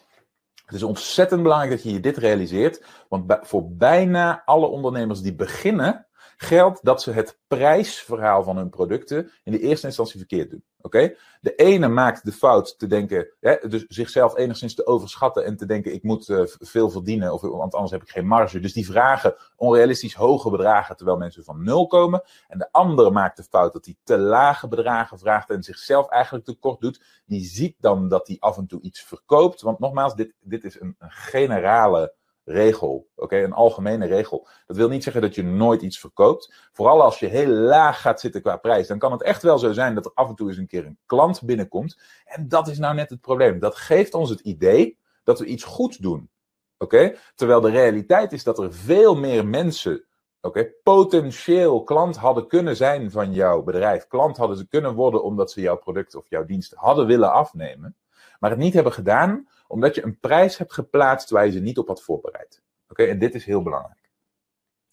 Het 0.66 0.76
is 0.76 0.84
ontzettend 0.84 1.44
belangrijk 1.44 1.72
dat 1.72 1.84
je 1.84 1.94
je 1.94 2.00
dit 2.00 2.18
realiseert, 2.18 2.84
want 3.10 3.38
voor 3.42 3.72
bijna 3.72 4.42
alle 4.46 4.68
ondernemers 4.68 5.22
die 5.22 5.36
beginnen, 5.36 6.08
geldt 6.38 6.80
dat 6.84 7.02
ze 7.02 7.12
het 7.12 7.40
prijsverhaal 7.48 8.44
van 8.44 8.58
hun 8.58 8.70
producten 8.70 9.32
in 9.44 9.52
de 9.52 9.60
eerste 9.60 9.88
instantie 9.88 10.20
verkeerd 10.20 10.50
doen. 10.50 10.64
Oké? 10.86 11.16
De 11.42 11.56
ene 11.56 11.88
maakt 11.88 12.26
de 12.26 12.32
fout 12.32 12.80
te 12.80 12.88
denken, 12.88 13.28
hè, 13.40 13.56
dus 13.68 13.86
zichzelf 13.88 14.38
enigszins 14.38 14.76
te 14.76 14.86
overschatten 14.86 15.46
en 15.46 15.58
te 15.58 15.66
denken: 15.66 15.94
ik 15.94 16.04
moet 16.04 16.28
uh, 16.28 16.42
veel 16.46 16.90
verdienen, 16.90 17.34
of, 17.34 17.42
want 17.42 17.74
anders 17.74 17.92
heb 17.92 18.02
ik 18.02 18.10
geen 18.10 18.28
marge. 18.28 18.60
Dus 18.60 18.74
die 18.74 18.86
vragen 18.86 19.36
onrealistisch 19.56 20.14
hoge 20.14 20.50
bedragen 20.50 20.96
terwijl 20.96 21.18
mensen 21.18 21.44
van 21.44 21.64
nul 21.64 21.88
komen. 21.88 22.24
En 22.48 22.58
de 22.58 22.72
andere 22.72 23.12
maakt 23.12 23.38
de 23.38 23.44
fout 23.44 23.74
dat 23.74 23.86
hij 23.86 23.96
te 24.04 24.18
lage 24.18 24.68
bedragen 24.68 25.20
vraagt 25.20 25.50
en 25.50 25.64
zichzelf 25.64 26.10
eigenlijk 26.10 26.46
tekort 26.46 26.82
doet. 26.82 27.02
Die 27.26 27.46
ziet 27.46 27.76
dan 27.80 28.10
dat 28.10 28.28
hij 28.28 28.38
af 28.40 28.58
en 28.58 28.68
toe 28.68 28.82
iets 28.82 29.02
verkoopt. 29.02 29.62
Want 29.62 29.80
nogmaals, 29.80 30.16
dit, 30.16 30.34
dit 30.40 30.64
is 30.64 30.80
een, 30.80 30.96
een 31.00 31.12
generale 31.12 32.14
regel. 32.46 33.08
Oké, 33.16 33.38
een 33.44 33.54
algemene 33.54 34.06
regel. 34.06 34.48
Dat 34.66 34.78
wil 34.78 34.90
niet 34.90 35.04
zeggen 35.04 35.22
dat 35.22 35.36
je 35.36 35.44
nooit 35.44 35.82
iets 35.82 36.00
verkoopt. 36.00 36.54
Vooral 36.72 37.04
als 37.04 37.20
je 37.20 37.28
heel 37.28 37.48
laag 37.48 38.02
gaat 38.02 38.20
zitten 38.20 38.42
qua 38.42 38.58
prijs, 38.58 38.88
dan 38.88 39.00
kan 39.00 39.12
het 39.12 39.24
echt 39.24 39.42
wel 39.42 39.60
zo 39.60 39.72
zijn 39.72 39.96
dat 39.96 40.06
er 40.06 40.12
af 40.14 40.30
en 40.30 40.36
toe 40.36 40.48
eens 40.48 40.58
een 40.58 40.68
keer 40.68 40.86
een 40.86 41.00
klant 41.06 41.44
binnenkomt. 41.44 42.00
En 42.26 42.48
dat 42.48 42.68
is 42.68 42.78
nou 42.78 42.96
net 42.96 43.10
het 43.10 43.22
probleem. 43.22 43.60
Dat 43.60 43.76
geeft 43.76 44.14
ons 44.14 44.30
het 44.30 44.40
idee 44.40 44.98
dat 45.24 45.40
we 45.40 45.46
iets 45.46 45.64
goed 45.64 46.02
doen. 46.02 46.30
Oké, 46.78 47.16
terwijl 47.36 47.62
de 47.62 47.70
realiteit 47.70 48.32
is 48.32 48.44
dat 48.44 48.60
er 48.60 48.74
veel 48.74 49.16
meer 49.16 49.48
mensen. 49.48 50.06
Oké, 50.42 50.72
potentieel 50.84 51.84
klant 51.84 52.16
hadden 52.16 52.48
kunnen 52.48 52.76
zijn 52.76 53.12
van 53.12 53.34
jouw 53.34 53.64
bedrijf. 53.64 54.08
Klant 54.08 54.38
hadden 54.38 54.58
ze 54.58 54.68
kunnen 54.68 54.94
worden 54.94 55.24
omdat 55.24 55.52
ze 55.52 55.62
jouw 55.62 55.78
product 55.78 56.16
of 56.16 56.30
jouw 56.30 56.46
dienst 56.46 56.74
hadden 56.74 57.06
willen 57.06 57.32
afnemen. 57.32 57.96
Maar 58.40 58.50
het 58.50 58.60
niet 58.60 58.74
hebben 58.74 58.94
gedaan 58.94 59.48
omdat 59.68 59.96
je 59.96 60.04
een 60.04 60.20
prijs 60.20 60.58
hebt 60.58 60.74
geplaatst 60.74 61.30
waar 61.30 61.46
je 61.46 61.52
ze 61.52 61.60
niet 61.60 61.78
op 61.78 61.88
had 61.88 62.04
voorbereid. 62.04 62.62
Oké, 62.90 63.04
en 63.04 63.20
dit 63.20 63.36
is 63.36 63.46
heel 63.46 63.62
belangrijk. 63.62 64.10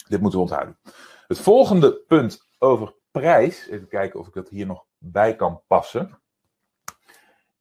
Dit 0.09 0.21
moeten 0.21 0.39
we 0.39 0.45
onthouden. 0.45 0.79
Het 1.27 1.39
volgende 1.39 1.95
punt 1.95 2.49
over 2.59 2.95
prijs, 3.11 3.69
even 3.69 3.89
kijken 3.89 4.21
of 4.21 4.27
ik 4.27 4.35
dat 4.35 4.49
hier 4.49 4.67
nog 4.67 4.85
bij 4.99 5.37
kan 5.37 5.63
passen, 5.67 6.21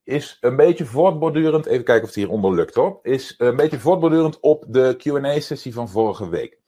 is 0.04 0.38
een 0.42 0.56
beetje 0.56 0.86
voortbordurend, 0.86 1.66
even 1.66 1.84
kijken 1.84 2.04
of 2.04 2.10
het 2.10 2.18
hieronder 2.18 2.54
lukt 2.54 2.76
hoor, 2.76 3.00
is 3.02 3.36
een 3.38 3.56
beetje 3.56 3.80
voortbordurend 3.80 4.40
op 4.40 4.66
de 4.68 4.96
Q&A-sessie 4.98 5.74
van 5.74 5.90
vorige 5.90 6.30
week. 6.30 6.60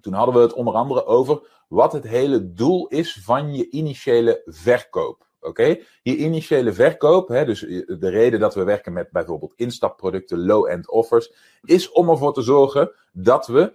Toen 0.00 0.12
hadden 0.12 0.34
we 0.34 0.40
het 0.40 0.52
onder 0.52 0.74
andere 0.74 1.04
over 1.04 1.64
wat 1.68 1.92
het 1.92 2.04
hele 2.04 2.52
doel 2.52 2.86
is 2.86 3.22
van 3.24 3.54
je 3.54 3.70
initiële 3.70 4.42
verkoop. 4.44 5.30
Oké, 5.42 5.76
je 6.02 6.16
initiële 6.16 6.72
verkoop, 6.72 7.28
hè, 7.28 7.44
dus 7.44 7.60
de 7.60 8.08
reden 8.08 8.40
dat 8.40 8.54
we 8.54 8.64
werken 8.64 8.92
met 8.92 9.10
bijvoorbeeld 9.10 9.52
instapproducten, 9.56 10.44
low-end 10.44 10.90
offers, 10.90 11.32
is 11.62 11.90
om 11.90 12.08
ervoor 12.10 12.34
te 12.34 12.42
zorgen 12.42 12.92
dat 13.12 13.46
we 13.46 13.74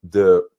de 0.00 0.50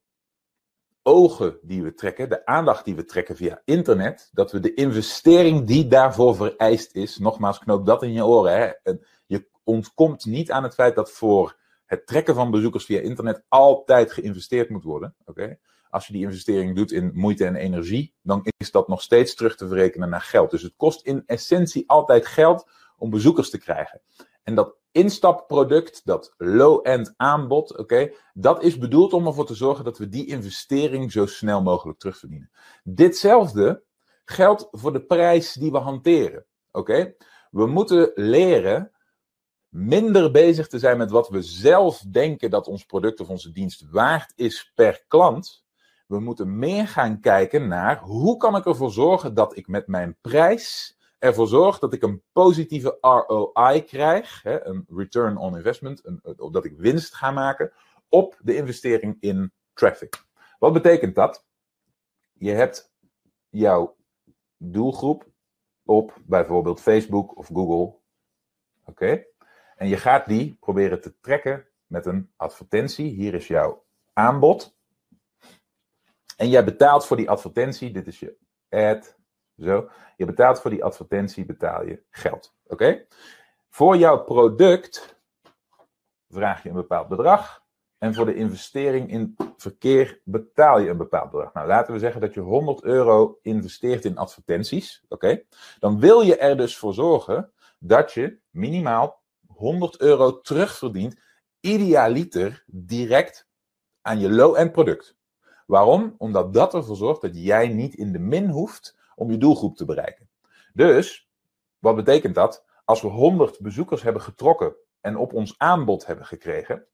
ogen 1.02 1.60
die 1.62 1.84
we 1.84 1.94
trekken, 1.94 2.30
de 2.30 2.46
aandacht 2.46 2.86
die 2.86 2.96
we 2.96 3.06
trekken 3.06 3.36
via 3.36 3.62
internet, 3.66 4.30
dat 4.34 4.52
we 4.52 4.60
de 4.60 4.74
investering 4.74 5.68
die 5.68 5.88
daarvoor 5.88 6.36
vereist 6.36 6.96
is, 6.96 7.18
nogmaals 7.18 7.60
knoop 7.60 7.86
dat 7.86 8.04
in 8.04 8.14
je 8.14 8.26
oren, 8.26 8.58
hè, 8.58 8.92
je 9.26 9.48
ontkomt 9.64 10.26
niet 10.26 10.52
aan 10.52 10.64
het 10.64 10.74
feit 10.74 10.96
dat 10.96 11.12
voor 11.12 11.58
het 11.86 12.08
trekken 12.08 12.36
van 12.36 12.52
bezoekers 12.52 12.86
via 12.86 13.00
internet 13.00 13.44
altijd 13.48 14.12
geïnvesteerd 14.12 14.70
moet 14.70 14.84
worden. 14.84 15.16
Oké 15.26 15.58
als 15.90 16.08
je 16.08 16.14
die 16.14 16.24
investering 16.24 16.76
doet 16.76 16.92
in 16.92 17.12
moeite 17.14 17.46
en 17.46 17.56
energie, 17.56 18.14
dan 18.22 18.46
is 18.58 18.72
dat 18.72 18.88
nog 18.88 19.02
steeds 19.02 19.36
terug 19.36 19.56
te 19.56 19.68
verrekenen 19.68 20.10
naar 20.10 20.22
geld. 20.22 20.52
Dus 20.52 20.62
het 20.62 20.74
kost 20.78 21.06
in 21.06 21.24
essentie 21.26 21.90
altijd 21.90 22.26
geld 22.26 22.70
om 22.98 23.10
bezoekers 23.10 23.50
te 23.50 23.58
krijgen. 23.58 24.02
En 24.44 24.56
dat 24.56 24.76
instapproduct, 24.92 26.02
dat 26.06 26.34
low-end 26.38 27.14
aanbod, 27.18 27.78
oké, 27.78 28.12
dat 28.34 28.64
is 28.64 28.78
bedoeld 28.78 29.14
om 29.14 29.28
ervoor 29.28 29.46
te 29.46 29.56
zorgen 29.56 29.84
dat 29.84 29.98
we 29.98 30.10
die 30.10 30.26
investering 30.26 31.12
zo 31.12 31.26
snel 31.26 31.62
mogelijk 31.62 32.00
terugverdienen. 32.00 32.52
Ditzelfde 32.84 33.84
geldt 34.26 34.68
voor 34.72 34.94
de 34.94 35.06
prijs 35.06 35.54
die 35.54 35.72
we 35.72 35.78
hanteren. 35.78 36.46
Oké, 36.72 37.16
we 37.52 37.66
moeten 37.66 38.12
leren 38.16 38.92
minder 39.70 40.32
bezig 40.32 40.68
te 40.68 40.80
zijn 40.80 40.98
met 40.98 41.12
wat 41.12 41.30
we 41.30 41.42
zelf 41.42 42.04
denken 42.12 42.50
dat 42.50 42.68
ons 42.68 42.86
product 42.86 43.20
of 43.20 43.30
onze 43.30 43.52
dienst 43.52 43.86
waard 43.92 44.34
is 44.36 44.72
per 44.76 45.04
klant, 45.08 45.64
we 46.10 46.20
moeten 46.20 46.60
meer 46.60 46.88
gaan 46.88 47.20
kijken 47.20 47.68
naar 47.68 48.00
hoe 48.00 48.38
kan 48.38 48.56
ik 48.56 48.66
ervoor 48.66 48.92
zorgen 48.92 49.34
dat 49.34 49.58
ik 49.58 49.68
met 49.68 49.88
mijn 49.88 50.18
prijs 50.22 50.98
ervoor 51.20 51.48
zorg 51.48 51.80
dat 51.80 51.94
ik 51.94 52.02
een 52.02 52.24
positieve 52.32 52.98
ROI 53.02 53.84
krijg, 53.84 54.44
hè, 54.44 54.66
een 54.66 54.86
return 54.88 55.38
on 55.38 55.56
investment, 55.56 56.06
een, 56.06 56.22
dat 56.52 56.66
ik 56.66 56.78
winst 56.78 57.16
ga 57.16 57.32
maken 57.32 57.72
op 58.10 58.40
de 58.42 58.56
investering 58.56 59.18
in 59.20 59.52
traffic. 59.74 60.24
Wat 60.60 60.74
betekent 60.74 61.16
dat? 61.16 61.46
Je 62.34 62.52
hebt 62.52 62.94
jouw 63.50 63.96
doelgroep 64.58 65.28
op 65.84 66.18
bijvoorbeeld 66.26 66.82
Facebook 66.82 67.38
of 67.38 67.48
Google. 67.48 67.96
Oké? 68.86 69.26
En 69.76 69.88
je 69.88 69.98
gaat 69.98 70.28
die 70.28 70.58
proberen 70.60 71.02
te 71.02 71.20
trekken 71.20 71.68
met 71.86 72.06
een 72.06 72.32
advertentie. 72.36 73.10
Hier 73.10 73.34
is 73.34 73.48
jouw 73.48 73.86
aanbod. 74.14 74.78
En 76.40 76.50
jij 76.50 76.64
betaalt 76.64 77.06
voor 77.06 77.18
die 77.18 77.30
advertentie, 77.30 77.92
dit 77.92 78.08
is 78.08 78.20
je 78.20 78.38
ad, 78.70 79.16
zo. 79.58 79.90
Je 80.18 80.26
betaalt 80.26 80.62
voor 80.62 80.72
die 80.72 80.84
advertentie, 80.84 81.46
betaal 81.46 81.86
je 81.86 82.04
geld. 82.10 82.56
Oké? 82.68 83.06
Voor 83.70 83.98
jouw 83.98 84.24
product 84.24 85.22
vraag 86.30 86.64
je 86.64 86.70
een 86.70 86.76
bepaald 86.76 87.08
bedrag. 87.08 87.64
En 87.98 88.14
voor 88.14 88.26
de 88.26 88.36
investering 88.36 89.10
in 89.12 89.36
verkeer 89.58 90.22
betaal 90.24 90.80
je 90.80 90.90
een 90.90 90.98
bepaald 90.98 91.32
bedrag. 91.32 91.54
Nou, 91.54 91.68
laten 91.68 91.94
we 91.94 92.00
zeggen 92.00 92.22
dat 92.22 92.34
je 92.34 92.40
100 92.40 92.84
euro 92.84 93.40
investeert 93.42 94.06
in 94.06 94.18
advertenties. 94.18 95.04
Oké? 95.08 95.42
Dan 95.80 96.00
wil 96.00 96.22
je 96.22 96.38
er 96.38 96.58
dus 96.58 96.78
voor 96.78 96.94
zorgen 96.94 97.52
dat 97.80 98.12
je 98.12 98.40
minimaal 98.50 99.22
100 99.48 100.00
euro 100.00 100.42
terugverdient. 100.42 101.20
Idealiter 101.60 102.64
direct 102.68 103.48
aan 104.02 104.20
je 104.20 104.32
low-end 104.32 104.72
product. 104.72 105.19
Waarom? 105.70 106.16
Omdat 106.18 106.54
dat 106.54 106.74
ervoor 106.74 106.96
zorgt 106.96 107.22
dat 107.22 107.44
jij 107.44 107.68
niet 107.68 107.96
in 107.96 108.12
de 108.12 108.20
min 108.20 108.50
hoeft 108.50 108.98
om 109.16 109.32
je 109.32 109.38
doelgroep 109.38 109.76
te 109.76 109.86
bereiken. 109.86 110.30
Dus, 110.74 111.30
wat 111.80 111.96
betekent 111.96 112.36
dat? 112.36 112.66
Als 112.86 113.02
we 113.02 113.08
100 113.08 113.60
bezoekers 113.60 114.02
hebben 114.02 114.22
getrokken 114.22 114.76
en 115.02 115.18
op 115.18 115.34
ons 115.34 115.58
aanbod 115.58 116.06
hebben 116.06 116.26
gekregen, 116.26 116.88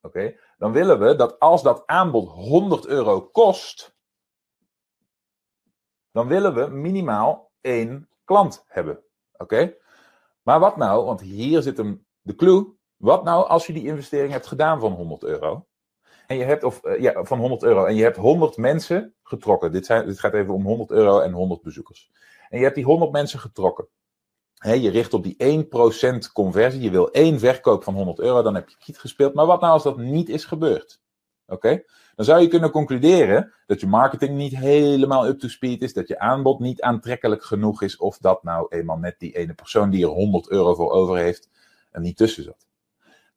oké, 0.00 0.36
dan 0.58 0.72
willen 0.72 0.98
we 0.98 1.16
dat 1.16 1.38
als 1.38 1.62
dat 1.62 1.82
aanbod 1.86 2.28
100 2.28 2.86
euro 2.86 3.20
kost, 3.20 3.96
dan 6.10 6.26
willen 6.26 6.54
we 6.54 6.66
minimaal 6.66 7.50
één 7.60 8.08
klant 8.24 8.64
hebben. 8.66 9.02
Oké? 9.32 9.74
Maar 10.42 10.60
wat 10.60 10.76
nou, 10.76 11.04
want 11.04 11.20
hier 11.20 11.62
zit 11.62 11.76
hem 11.76 12.06
de 12.20 12.34
clue. 12.34 12.76
Wat 12.96 13.24
nou 13.24 13.48
als 13.48 13.66
je 13.66 13.72
die 13.72 13.86
investering 13.86 14.32
hebt 14.32 14.46
gedaan 14.46 14.80
van 14.80 14.92
100 14.92 15.22
euro? 15.22 15.66
En 16.32 16.38
je 16.38 16.44
hebt, 16.44 16.64
of, 16.64 16.84
eh, 16.84 17.00
ja, 17.00 17.24
van 17.24 17.38
100 17.38 17.62
euro. 17.62 17.84
En 17.84 17.94
je 17.94 18.02
hebt 18.02 18.16
100 18.16 18.56
mensen 18.56 19.14
getrokken. 19.22 19.72
Dit, 19.72 19.86
zijn, 19.86 20.06
dit 20.06 20.20
gaat 20.20 20.34
even 20.34 20.54
om 20.54 20.64
100 20.64 20.90
euro 20.90 21.20
en 21.20 21.32
100 21.32 21.62
bezoekers. 21.62 22.10
En 22.48 22.58
je 22.58 22.64
hebt 22.64 22.76
die 22.76 22.84
100 22.84 23.12
mensen 23.12 23.38
getrokken. 23.38 23.88
je 24.62 24.90
richt 24.90 25.14
op 25.14 25.22
die 25.22 25.36
1% 25.38 26.32
conversie. 26.32 26.80
Je 26.80 26.90
wil 26.90 27.10
één 27.10 27.38
verkoop 27.38 27.84
van 27.84 27.94
100 27.94 28.18
euro. 28.18 28.42
Dan 28.42 28.54
heb 28.54 28.68
je 28.68 28.76
kiet 28.78 28.98
gespeeld. 28.98 29.34
Maar 29.34 29.46
wat 29.46 29.60
nou 29.60 29.72
als 29.72 29.82
dat 29.82 29.96
niet 29.98 30.28
is 30.28 30.44
gebeurd? 30.44 31.00
Oké? 31.46 31.82
Dan 32.14 32.24
zou 32.24 32.40
je 32.40 32.48
kunnen 32.48 32.70
concluderen 32.70 33.52
dat 33.66 33.80
je 33.80 33.86
marketing 33.86 34.36
niet 34.36 34.56
helemaal 34.56 35.26
up 35.26 35.38
to 35.38 35.48
speed 35.48 35.82
is. 35.82 35.92
Dat 35.92 36.08
je 36.08 36.18
aanbod 36.18 36.60
niet 36.60 36.82
aantrekkelijk 36.82 37.44
genoeg 37.44 37.82
is. 37.82 37.96
Of 37.96 38.18
dat 38.18 38.42
nou 38.42 38.66
eenmaal 38.68 38.98
net 38.98 39.18
die 39.18 39.36
ene 39.36 39.54
persoon 39.54 39.90
die 39.90 40.04
er 40.04 40.10
100 40.10 40.50
euro 40.50 40.74
voor 40.74 40.90
over 40.90 41.16
heeft. 41.16 41.48
er 41.90 42.00
niet 42.00 42.16
tussen 42.16 42.42
zat. 42.42 42.66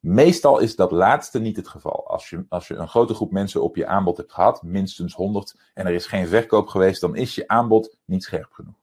Meestal 0.05 0.59
is 0.59 0.75
dat 0.75 0.91
laatste 0.91 1.39
niet 1.39 1.55
het 1.55 1.67
geval. 1.67 2.07
Als 2.07 2.29
je, 2.29 2.45
als 2.49 2.67
je 2.67 2.75
een 2.75 2.87
grote 2.87 3.13
groep 3.13 3.31
mensen 3.31 3.63
op 3.63 3.75
je 3.75 3.87
aanbod 3.87 4.17
hebt 4.17 4.33
gehad, 4.33 4.63
minstens 4.63 5.13
100, 5.13 5.55
en 5.73 5.85
er 5.85 5.93
is 5.93 6.05
geen 6.05 6.27
verkoop 6.27 6.67
geweest, 6.67 7.01
dan 7.01 7.15
is 7.15 7.35
je 7.35 7.47
aanbod 7.47 7.97
niet 8.05 8.23
scherp 8.23 8.51
genoeg. 8.51 8.75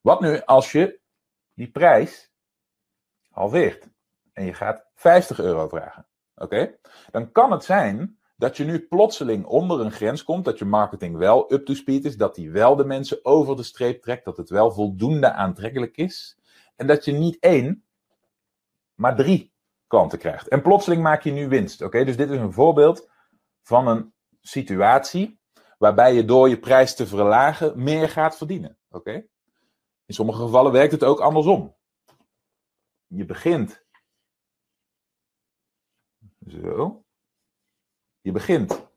Wat 0.00 0.20
nu 0.20 0.40
als 0.40 0.72
je 0.72 0.98
die 1.54 1.70
prijs 1.70 2.30
halveert 3.30 3.88
en 4.32 4.44
je 4.44 4.54
gaat 4.54 4.84
50 4.94 5.40
euro 5.40 5.68
vragen? 5.68 6.06
Oké? 6.36 6.74
Dan 7.10 7.32
kan 7.32 7.52
het 7.52 7.64
zijn 7.64 8.18
dat 8.36 8.56
je 8.56 8.64
nu 8.64 8.80
plotseling 8.80 9.44
onder 9.44 9.80
een 9.80 9.92
grens 9.92 10.24
komt, 10.24 10.44
dat 10.44 10.58
je 10.58 10.64
marketing 10.64 11.16
wel 11.16 11.52
up 11.52 11.64
to 11.66 11.74
speed 11.74 12.04
is, 12.04 12.16
dat 12.16 12.34
die 12.34 12.50
wel 12.50 12.76
de 12.76 12.84
mensen 12.84 13.24
over 13.24 13.56
de 13.56 13.62
streep 13.62 14.02
trekt, 14.02 14.24
dat 14.24 14.36
het 14.36 14.50
wel 14.50 14.72
voldoende 14.72 15.32
aantrekkelijk 15.32 15.96
is. 15.96 16.38
En 16.76 16.86
dat 16.86 17.04
je 17.04 17.12
niet 17.12 17.36
één, 17.40 17.84
maar 18.94 19.16
drie 19.16 19.54
klanten 19.86 20.18
krijgt. 20.18 20.48
En 20.48 20.62
plotseling 20.62 21.02
maak 21.02 21.22
je 21.22 21.30
nu 21.30 21.48
winst. 21.48 21.82
Oké, 21.82 22.04
dus 22.04 22.16
dit 22.16 22.30
is 22.30 22.38
een 22.38 22.52
voorbeeld 22.52 23.10
van 23.62 23.88
een 23.88 24.14
situatie 24.40 25.40
waarbij 25.78 26.14
je 26.14 26.24
door 26.24 26.48
je 26.48 26.58
prijs 26.58 26.94
te 26.94 27.06
verlagen 27.06 27.82
meer 27.82 28.08
gaat 28.08 28.36
verdienen. 28.36 28.78
Oké? 28.88 29.12
In 30.04 30.14
sommige 30.14 30.42
gevallen 30.42 30.72
werkt 30.72 30.92
het 30.92 31.04
ook 31.04 31.20
andersom. 31.20 31.76
Je 33.06 33.24
begint. 33.24 33.84
Zo. 36.46 37.04
Je 38.20 38.32
begint 38.32 38.88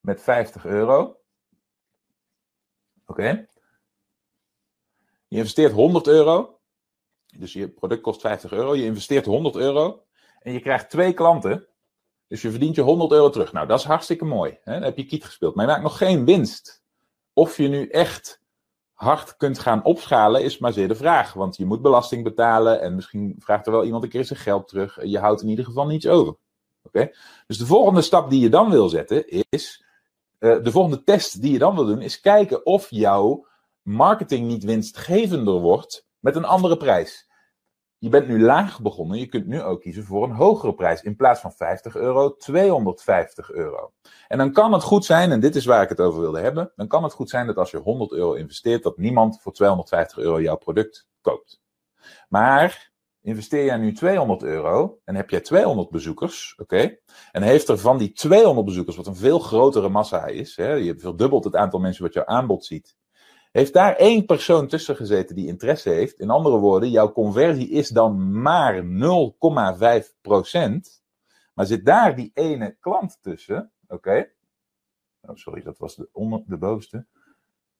met 0.00 0.22
50 0.22 0.64
euro. 0.64 1.20
Oké. 3.06 3.46
Je 5.28 5.36
investeert 5.36 5.72
100 5.72 6.06
euro. 6.06 6.53
Dus 7.38 7.52
je 7.52 7.68
product 7.68 8.00
kost 8.00 8.20
50 8.20 8.52
euro. 8.52 8.74
Je 8.74 8.84
investeert 8.84 9.26
100 9.26 9.56
euro. 9.56 10.02
En 10.40 10.52
je 10.52 10.60
krijgt 10.60 10.90
twee 10.90 11.12
klanten. 11.12 11.66
Dus 12.28 12.42
je 12.42 12.50
verdient 12.50 12.74
je 12.74 12.82
100 12.82 13.12
euro 13.12 13.30
terug. 13.30 13.52
Nou, 13.52 13.66
dat 13.66 13.78
is 13.78 13.84
hartstikke 13.84 14.24
mooi. 14.24 14.58
Hè? 14.62 14.72
Dan 14.72 14.82
heb 14.82 14.96
je 14.96 15.04
kiet 15.04 15.24
gespeeld. 15.24 15.54
Maar 15.54 15.64
je 15.64 15.70
maakt 15.70 15.82
nog 15.82 15.98
geen 15.98 16.24
winst. 16.24 16.82
Of 17.32 17.56
je 17.56 17.68
nu 17.68 17.88
echt 17.88 18.42
hard 18.92 19.36
kunt 19.36 19.58
gaan 19.58 19.84
opschalen, 19.84 20.42
is 20.42 20.58
maar 20.58 20.72
zeer 20.72 20.88
de 20.88 20.94
vraag. 20.94 21.32
Want 21.32 21.56
je 21.56 21.64
moet 21.64 21.82
belasting 21.82 22.24
betalen. 22.24 22.80
En 22.80 22.94
misschien 22.94 23.36
vraagt 23.38 23.66
er 23.66 23.72
wel 23.72 23.84
iemand 23.84 24.04
een 24.04 24.10
keer 24.10 24.24
zijn 24.24 24.38
geld 24.38 24.68
terug. 24.68 24.98
Je 25.02 25.18
houdt 25.18 25.42
in 25.42 25.48
ieder 25.48 25.64
geval 25.64 25.86
niets 25.86 26.06
over. 26.06 26.36
Oké? 26.82 27.10
Dus 27.46 27.58
de 27.58 27.66
volgende 27.66 28.02
stap 28.02 28.30
die 28.30 28.40
je 28.40 28.48
dan 28.48 28.70
wil 28.70 28.88
zetten 28.88 29.28
is. 29.48 29.84
Uh, 30.38 30.62
de 30.62 30.70
volgende 30.70 31.04
test 31.04 31.42
die 31.42 31.52
je 31.52 31.58
dan 31.58 31.74
wil 31.74 31.86
doen, 31.86 32.00
is 32.00 32.20
kijken 32.20 32.66
of 32.66 32.86
jouw 32.90 33.46
marketing 33.82 34.46
niet 34.46 34.64
winstgevender 34.64 35.54
wordt 35.54 36.03
met 36.24 36.36
een 36.36 36.44
andere 36.44 36.76
prijs. 36.76 37.28
Je 37.98 38.08
bent 38.08 38.28
nu 38.28 38.40
laag 38.40 38.80
begonnen, 38.80 39.18
je 39.18 39.26
kunt 39.26 39.46
nu 39.46 39.62
ook 39.62 39.80
kiezen 39.80 40.04
voor 40.04 40.24
een 40.24 40.34
hogere 40.34 40.74
prijs. 40.74 41.02
In 41.02 41.16
plaats 41.16 41.40
van 41.40 41.52
50 41.52 41.96
euro, 41.96 42.36
250 42.36 43.50
euro. 43.50 43.92
En 44.28 44.38
dan 44.38 44.52
kan 44.52 44.72
het 44.72 44.82
goed 44.82 45.04
zijn, 45.04 45.32
en 45.32 45.40
dit 45.40 45.56
is 45.56 45.64
waar 45.64 45.82
ik 45.82 45.88
het 45.88 46.00
over 46.00 46.20
wilde 46.20 46.40
hebben, 46.40 46.72
dan 46.76 46.88
kan 46.88 47.02
het 47.02 47.12
goed 47.12 47.30
zijn 47.30 47.46
dat 47.46 47.56
als 47.56 47.70
je 47.70 47.76
100 47.76 48.12
euro 48.12 48.32
investeert, 48.32 48.82
dat 48.82 48.96
niemand 48.96 49.40
voor 49.40 49.52
250 49.52 50.18
euro 50.18 50.40
jouw 50.40 50.56
product 50.56 51.08
koopt. 51.20 51.60
Maar 52.28 52.92
investeer 53.20 53.64
jij 53.64 53.76
nu 53.76 53.92
200 53.92 54.42
euro 54.42 55.00
en 55.04 55.14
heb 55.14 55.30
jij 55.30 55.40
200 55.40 55.90
bezoekers, 55.90 56.54
oké? 56.56 56.98
En 57.32 57.42
heeft 57.42 57.68
er 57.68 57.78
van 57.78 57.98
die 57.98 58.12
200 58.12 58.66
bezoekers, 58.66 58.96
wat 58.96 59.06
een 59.06 59.16
veel 59.16 59.38
grotere 59.38 59.88
massa 59.88 60.26
is, 60.26 60.56
hè, 60.56 60.72
je 60.72 60.98
verdubbelt 60.98 61.44
het 61.44 61.56
aantal 61.56 61.80
mensen 61.80 62.02
wat 62.02 62.12
jouw 62.12 62.24
aanbod 62.26 62.64
ziet, 62.64 62.96
heeft 63.54 63.72
daar 63.72 63.96
één 63.96 64.24
persoon 64.24 64.68
tussen 64.68 64.96
gezeten 64.96 65.34
die 65.34 65.46
interesse 65.46 65.90
heeft. 65.90 66.18
In 66.18 66.30
andere 66.30 66.56
woorden, 66.56 66.90
jouw 66.90 67.12
conversie 67.12 67.68
is 67.68 67.88
dan 67.88 68.40
maar 68.42 68.82
0,5%. 68.82 68.86
Maar 71.54 71.66
zit 71.66 71.86
daar 71.86 72.16
die 72.16 72.30
ene 72.34 72.76
klant 72.80 73.18
tussen, 73.22 73.72
oké? 73.86 74.30
Oh, 75.20 75.36
sorry, 75.36 75.62
dat 75.62 75.78
was 75.78 75.96
de, 75.96 76.08
onder, 76.12 76.42
de 76.46 76.56
bovenste. 76.56 77.06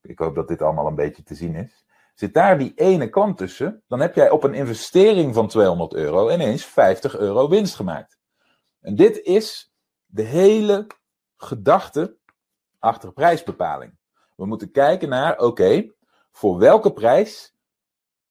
Ik 0.03 0.19
hoop 0.19 0.35
dat 0.35 0.49
dit 0.49 0.63
allemaal 0.63 0.87
een 0.87 0.95
beetje 0.95 1.23
te 1.23 1.35
zien 1.35 1.55
is. 1.55 1.85
Zit 2.15 2.35
daar 2.35 2.59
die 2.59 2.73
ene 2.75 3.09
klant 3.09 3.37
tussen, 3.37 3.83
dan 3.89 4.01
heb 4.01 4.15
jij 4.15 4.31
op 4.31 4.45
een 4.45 4.55
investering 4.55 5.35
van 5.35 5.49
200 5.49 5.95
euro 5.95 6.31
ineens 6.31 6.65
50 6.65 7.17
euro 7.17 7.49
winst 7.49 7.75
gemaakt. 7.75 8.19
En 8.81 8.97
dit 8.97 9.21
is 9.23 9.75
de 10.07 10.23
hele 10.23 10.87
gedachte 11.37 12.17
achter 12.79 13.13
prijsbepaling. 13.13 14.03
We 14.35 14.47
moeten 14.47 14.71
kijken 14.71 15.09
naar, 15.09 15.39
oké, 15.39 15.93
voor 16.33 16.59
welke 16.59 16.93
prijs 16.93 17.55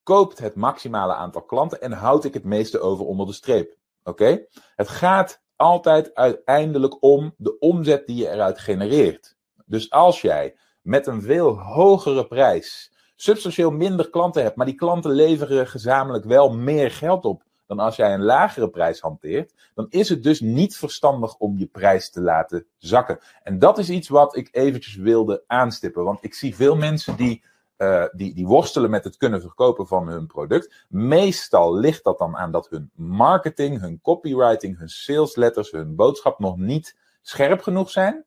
koopt 0.02 0.38
het 0.38 0.54
maximale 0.54 1.14
aantal 1.14 1.42
klanten 1.42 1.80
en 1.80 1.92
houd 1.92 2.24
ik 2.24 2.34
het 2.34 2.44
meeste 2.44 2.80
over 2.80 3.04
onder 3.04 3.26
de 3.26 3.32
streep? 3.32 3.76
Oké? 4.02 4.46
Het 4.76 4.88
gaat 4.88 5.42
altijd 5.56 6.14
uiteindelijk 6.14 7.02
om 7.02 7.34
de 7.36 7.58
omzet 7.58 8.06
die 8.06 8.16
je 8.16 8.30
eruit 8.30 8.58
genereert. 8.58 9.36
Dus 9.66 9.90
als 9.90 10.20
jij 10.20 10.56
met 10.82 11.06
een 11.06 11.22
veel 11.22 11.58
hogere 11.58 12.26
prijs 12.26 12.92
substantieel 13.16 13.70
minder 13.70 14.10
klanten 14.10 14.42
hebt, 14.42 14.56
maar 14.56 14.66
die 14.66 14.74
klanten 14.74 15.10
leveren 15.10 15.66
gezamenlijk 15.66 16.24
wel 16.24 16.54
meer 16.54 16.90
geld 16.90 17.24
op 17.24 17.42
dan 17.66 17.78
als 17.78 17.96
jij 17.96 18.14
een 18.14 18.22
lagere 18.22 18.70
prijs 18.70 19.00
hanteert, 19.00 19.54
dan 19.74 19.86
is 19.88 20.08
het 20.08 20.22
dus 20.22 20.40
niet 20.40 20.76
verstandig 20.76 21.36
om 21.36 21.58
je 21.58 21.66
prijs 21.66 22.10
te 22.10 22.20
laten 22.20 22.66
zakken. 22.78 23.18
En 23.42 23.58
dat 23.58 23.78
is 23.78 23.90
iets 23.90 24.08
wat 24.08 24.36
ik 24.36 24.48
eventjes 24.52 24.96
wilde 24.96 25.44
aanstippen, 25.46 26.04
want 26.04 26.18
ik 26.20 26.34
zie 26.34 26.54
veel 26.54 26.76
mensen 26.76 27.16
die 27.16 27.44
uh, 27.78 28.04
die, 28.12 28.34
die 28.34 28.46
worstelen 28.46 28.90
met 28.90 29.04
het 29.04 29.16
kunnen 29.16 29.40
verkopen 29.40 29.86
van 29.86 30.08
hun 30.08 30.26
product. 30.26 30.86
Meestal 30.88 31.74
ligt 31.76 32.04
dat 32.04 32.18
dan 32.18 32.36
aan 32.36 32.52
dat 32.52 32.68
hun 32.68 32.90
marketing, 32.94 33.80
hun 33.80 34.00
copywriting, 34.00 34.78
hun 34.78 34.88
salesletters, 34.88 35.70
hun 35.70 35.94
boodschap 35.94 36.38
nog 36.38 36.56
niet 36.56 36.96
scherp 37.22 37.62
genoeg 37.62 37.90
zijn. 37.90 38.24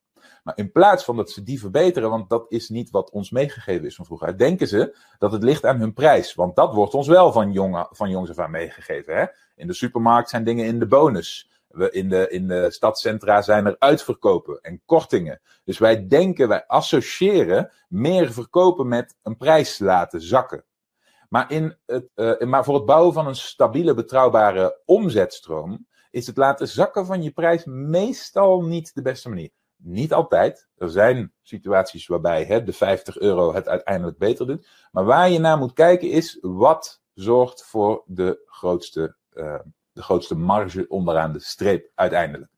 Maar 0.48 0.58
in 0.58 0.72
plaats 0.72 1.04
van 1.04 1.16
dat 1.16 1.32
ze 1.32 1.44
die 1.44 1.60
verbeteren, 1.60 2.10
want 2.10 2.30
dat 2.30 2.46
is 2.50 2.70
niet 2.70 2.90
wat 2.90 3.10
ons 3.10 3.32
meegegeven 3.32 3.86
is 3.86 3.96
van 3.96 4.06
vroeger, 4.06 4.38
denken 4.38 4.68
ze 4.68 4.98
dat 5.18 5.32
het 5.32 5.44
ligt 5.44 5.66
aan 5.66 5.80
hun 5.80 5.94
prijs. 5.94 6.34
Want 6.34 6.56
dat 6.56 6.74
wordt 6.74 6.94
ons 6.94 7.08
wel 7.08 7.32
van, 7.32 7.52
jonge, 7.52 7.88
van 7.92 8.10
jongs 8.10 8.30
af 8.30 8.40
aan 8.40 8.52
meegegeven. 8.52 9.16
Hè? 9.16 9.26
In 9.56 9.68
de 9.68 9.74
supermarkt 9.74 10.30
zijn 10.30 10.44
dingen 10.44 10.66
in 10.66 10.80
de 10.80 10.88
bonus. 10.88 11.50
We 11.68 11.92
in, 11.92 12.10
de, 12.10 12.30
in 12.30 12.48
de 12.48 12.72
stadcentra 12.72 13.42
zijn 13.42 13.66
er 13.66 13.76
uitverkopen 13.80 14.60
en 14.62 14.82
kortingen. 14.86 15.42
Dus 15.64 15.78
wij 15.78 16.08
denken, 16.08 16.48
wij 16.48 16.66
associëren 16.66 17.72
meer 17.88 18.32
verkopen 18.32 18.88
met 18.88 19.16
een 19.24 19.38
prijs 19.38 19.80
laten 19.80 20.22
zakken. 20.22 20.64
Maar, 21.30 21.52
in 21.52 21.78
het, 21.86 22.10
uh, 22.16 22.40
maar 22.40 22.64
voor 22.64 22.76
het 22.76 22.86
bouwen 22.86 23.14
van 23.14 23.28
een 23.28 23.36
stabiele, 23.36 23.94
betrouwbare 23.94 24.82
omzetstroom 24.86 25.88
is 26.12 26.28
het 26.28 26.38
laten 26.38 26.68
zakken 26.68 27.06
van 27.06 27.24
je 27.24 27.32
prijs 27.32 27.66
meestal 27.66 28.62
niet 28.62 28.96
de 28.96 29.02
beste 29.02 29.30
manier. 29.30 29.50
Niet 29.78 30.14
altijd. 30.14 30.68
Er 30.78 30.90
zijn 30.90 31.34
situaties 31.42 32.08
waarbij 32.08 32.44
hè, 32.44 32.64
de 32.64 32.74
50 32.74 33.18
euro 33.18 33.54
het 33.54 33.68
uiteindelijk 33.68 34.18
beter 34.18 34.48
doet. 34.48 34.68
Maar 34.92 35.06
waar 35.06 35.30
je 35.30 35.40
naar 35.40 35.58
moet 35.58 35.74
kijken 35.74 36.10
is 36.10 36.38
wat 36.42 37.02
zorgt 37.14 37.66
voor 37.66 38.04
de 38.06 38.44
grootste, 38.46 39.16
uh, 39.34 39.60
de 39.92 40.04
grootste 40.04 40.36
marge 40.36 40.86
onderaan 40.88 41.34
de 41.34 41.40
streep 41.40 41.92
uiteindelijk. 41.96 42.52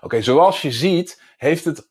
Oké, 0.00 0.22
zoals 0.22 0.62
je 0.62 0.72
ziet, 0.72 1.22
heeft 1.36 1.64
het 1.64 1.88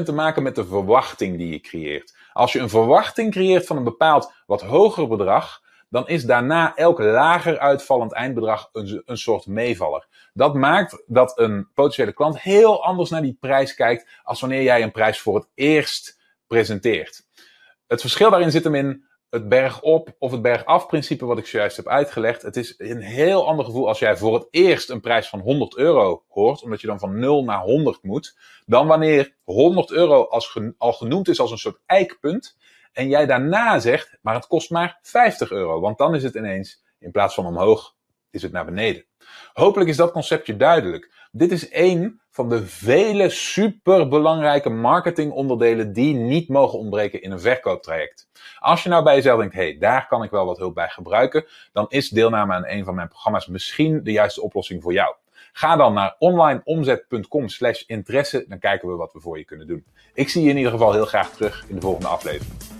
100% 0.00 0.04
te 0.04 0.12
maken 0.12 0.42
met 0.42 0.54
de 0.54 0.66
verwachting 0.66 1.36
die 1.36 1.52
je 1.52 1.60
creëert. 1.60 2.16
Als 2.32 2.52
je 2.52 2.58
een 2.58 2.68
verwachting 2.68 3.30
creëert 3.30 3.66
van 3.66 3.76
een 3.76 3.84
bepaald 3.84 4.32
wat 4.46 4.62
hoger 4.62 5.08
bedrag, 5.08 5.59
dan 5.90 6.08
is 6.08 6.24
daarna 6.24 6.76
elk 6.76 6.98
lager 6.98 7.58
uitvallend 7.58 8.12
eindbedrag 8.12 8.68
een, 8.72 9.02
een 9.04 9.18
soort 9.18 9.46
meevaller. 9.46 10.06
Dat 10.32 10.54
maakt 10.54 11.02
dat 11.06 11.38
een 11.38 11.68
potentiële 11.74 12.12
klant 12.12 12.40
heel 12.40 12.84
anders 12.84 13.10
naar 13.10 13.22
die 13.22 13.36
prijs 13.40 13.74
kijkt 13.74 14.08
als 14.22 14.40
wanneer 14.40 14.62
jij 14.62 14.82
een 14.82 14.92
prijs 14.92 15.20
voor 15.20 15.34
het 15.34 15.48
eerst 15.54 16.20
presenteert. 16.46 17.26
Het 17.86 18.00
verschil 18.00 18.30
daarin 18.30 18.50
zit 18.50 18.64
hem 18.64 18.74
in 18.74 19.04
het 19.30 19.48
bergop 19.48 20.14
of 20.18 20.30
het 20.30 20.42
bergaf 20.42 20.86
principe 20.86 21.26
wat 21.26 21.38
ik 21.38 21.46
zojuist 21.46 21.76
heb 21.76 21.88
uitgelegd. 21.88 22.42
Het 22.42 22.56
is 22.56 22.74
een 22.78 23.00
heel 23.00 23.46
ander 23.46 23.64
gevoel 23.64 23.88
als 23.88 23.98
jij 23.98 24.16
voor 24.16 24.34
het 24.34 24.46
eerst 24.50 24.90
een 24.90 25.00
prijs 25.00 25.28
van 25.28 25.40
100 25.40 25.76
euro 25.76 26.24
hoort, 26.28 26.62
omdat 26.62 26.80
je 26.80 26.86
dan 26.86 26.98
van 26.98 27.18
0 27.18 27.44
naar 27.44 27.62
100 27.62 28.02
moet, 28.02 28.36
dan 28.66 28.86
wanneer 28.86 29.34
100 29.44 29.90
euro 29.90 30.24
als 30.24 30.58
al 30.78 30.92
genoemd 30.92 31.28
is 31.28 31.40
als 31.40 31.50
een 31.50 31.58
soort 31.58 31.80
eikpunt 31.86 32.56
en 32.92 33.08
jij 33.08 33.26
daarna 33.26 33.78
zegt, 33.78 34.18
maar 34.22 34.34
het 34.34 34.46
kost 34.46 34.70
maar 34.70 34.98
50 35.02 35.50
euro. 35.50 35.80
Want 35.80 35.98
dan 35.98 36.14
is 36.14 36.22
het 36.22 36.34
ineens, 36.34 36.82
in 36.98 37.10
plaats 37.10 37.34
van 37.34 37.46
omhoog, 37.46 37.94
is 38.30 38.42
het 38.42 38.52
naar 38.52 38.64
beneden. 38.64 39.04
Hopelijk 39.52 39.90
is 39.90 39.96
dat 39.96 40.12
conceptje 40.12 40.56
duidelijk. 40.56 41.28
Dit 41.32 41.52
is 41.52 41.68
één 41.68 42.20
van 42.30 42.48
de 42.48 42.66
vele 42.66 43.28
superbelangrijke 43.28 44.68
marketingonderdelen 44.68 45.92
die 45.92 46.14
niet 46.14 46.48
mogen 46.48 46.78
ontbreken 46.78 47.22
in 47.22 47.30
een 47.30 47.40
verkooptraject. 47.40 48.28
Als 48.58 48.82
je 48.82 48.88
nou 48.88 49.04
bij 49.04 49.14
jezelf 49.14 49.38
denkt, 49.38 49.54
hé, 49.54 49.62
hey, 49.62 49.78
daar 49.78 50.06
kan 50.06 50.22
ik 50.22 50.30
wel 50.30 50.46
wat 50.46 50.58
hulp 50.58 50.74
bij 50.74 50.88
gebruiken, 50.88 51.44
dan 51.72 51.86
is 51.88 52.08
deelname 52.08 52.52
aan 52.52 52.66
een 52.66 52.84
van 52.84 52.94
mijn 52.94 53.08
programma's 53.08 53.46
misschien 53.46 54.02
de 54.04 54.12
juiste 54.12 54.42
oplossing 54.42 54.82
voor 54.82 54.92
jou. 54.92 55.14
Ga 55.52 55.76
dan 55.76 55.92
naar 55.92 56.16
onlineomzet.com 56.18 57.48
slash 57.48 57.82
interesse, 57.86 58.44
dan 58.48 58.58
kijken 58.58 58.88
we 58.88 58.94
wat 58.94 59.12
we 59.12 59.20
voor 59.20 59.38
je 59.38 59.44
kunnen 59.44 59.66
doen. 59.66 59.84
Ik 60.14 60.28
zie 60.28 60.42
je 60.42 60.50
in 60.50 60.56
ieder 60.56 60.72
geval 60.72 60.92
heel 60.92 61.06
graag 61.06 61.30
terug 61.30 61.64
in 61.68 61.74
de 61.74 61.80
volgende 61.80 62.08
aflevering. 62.08 62.79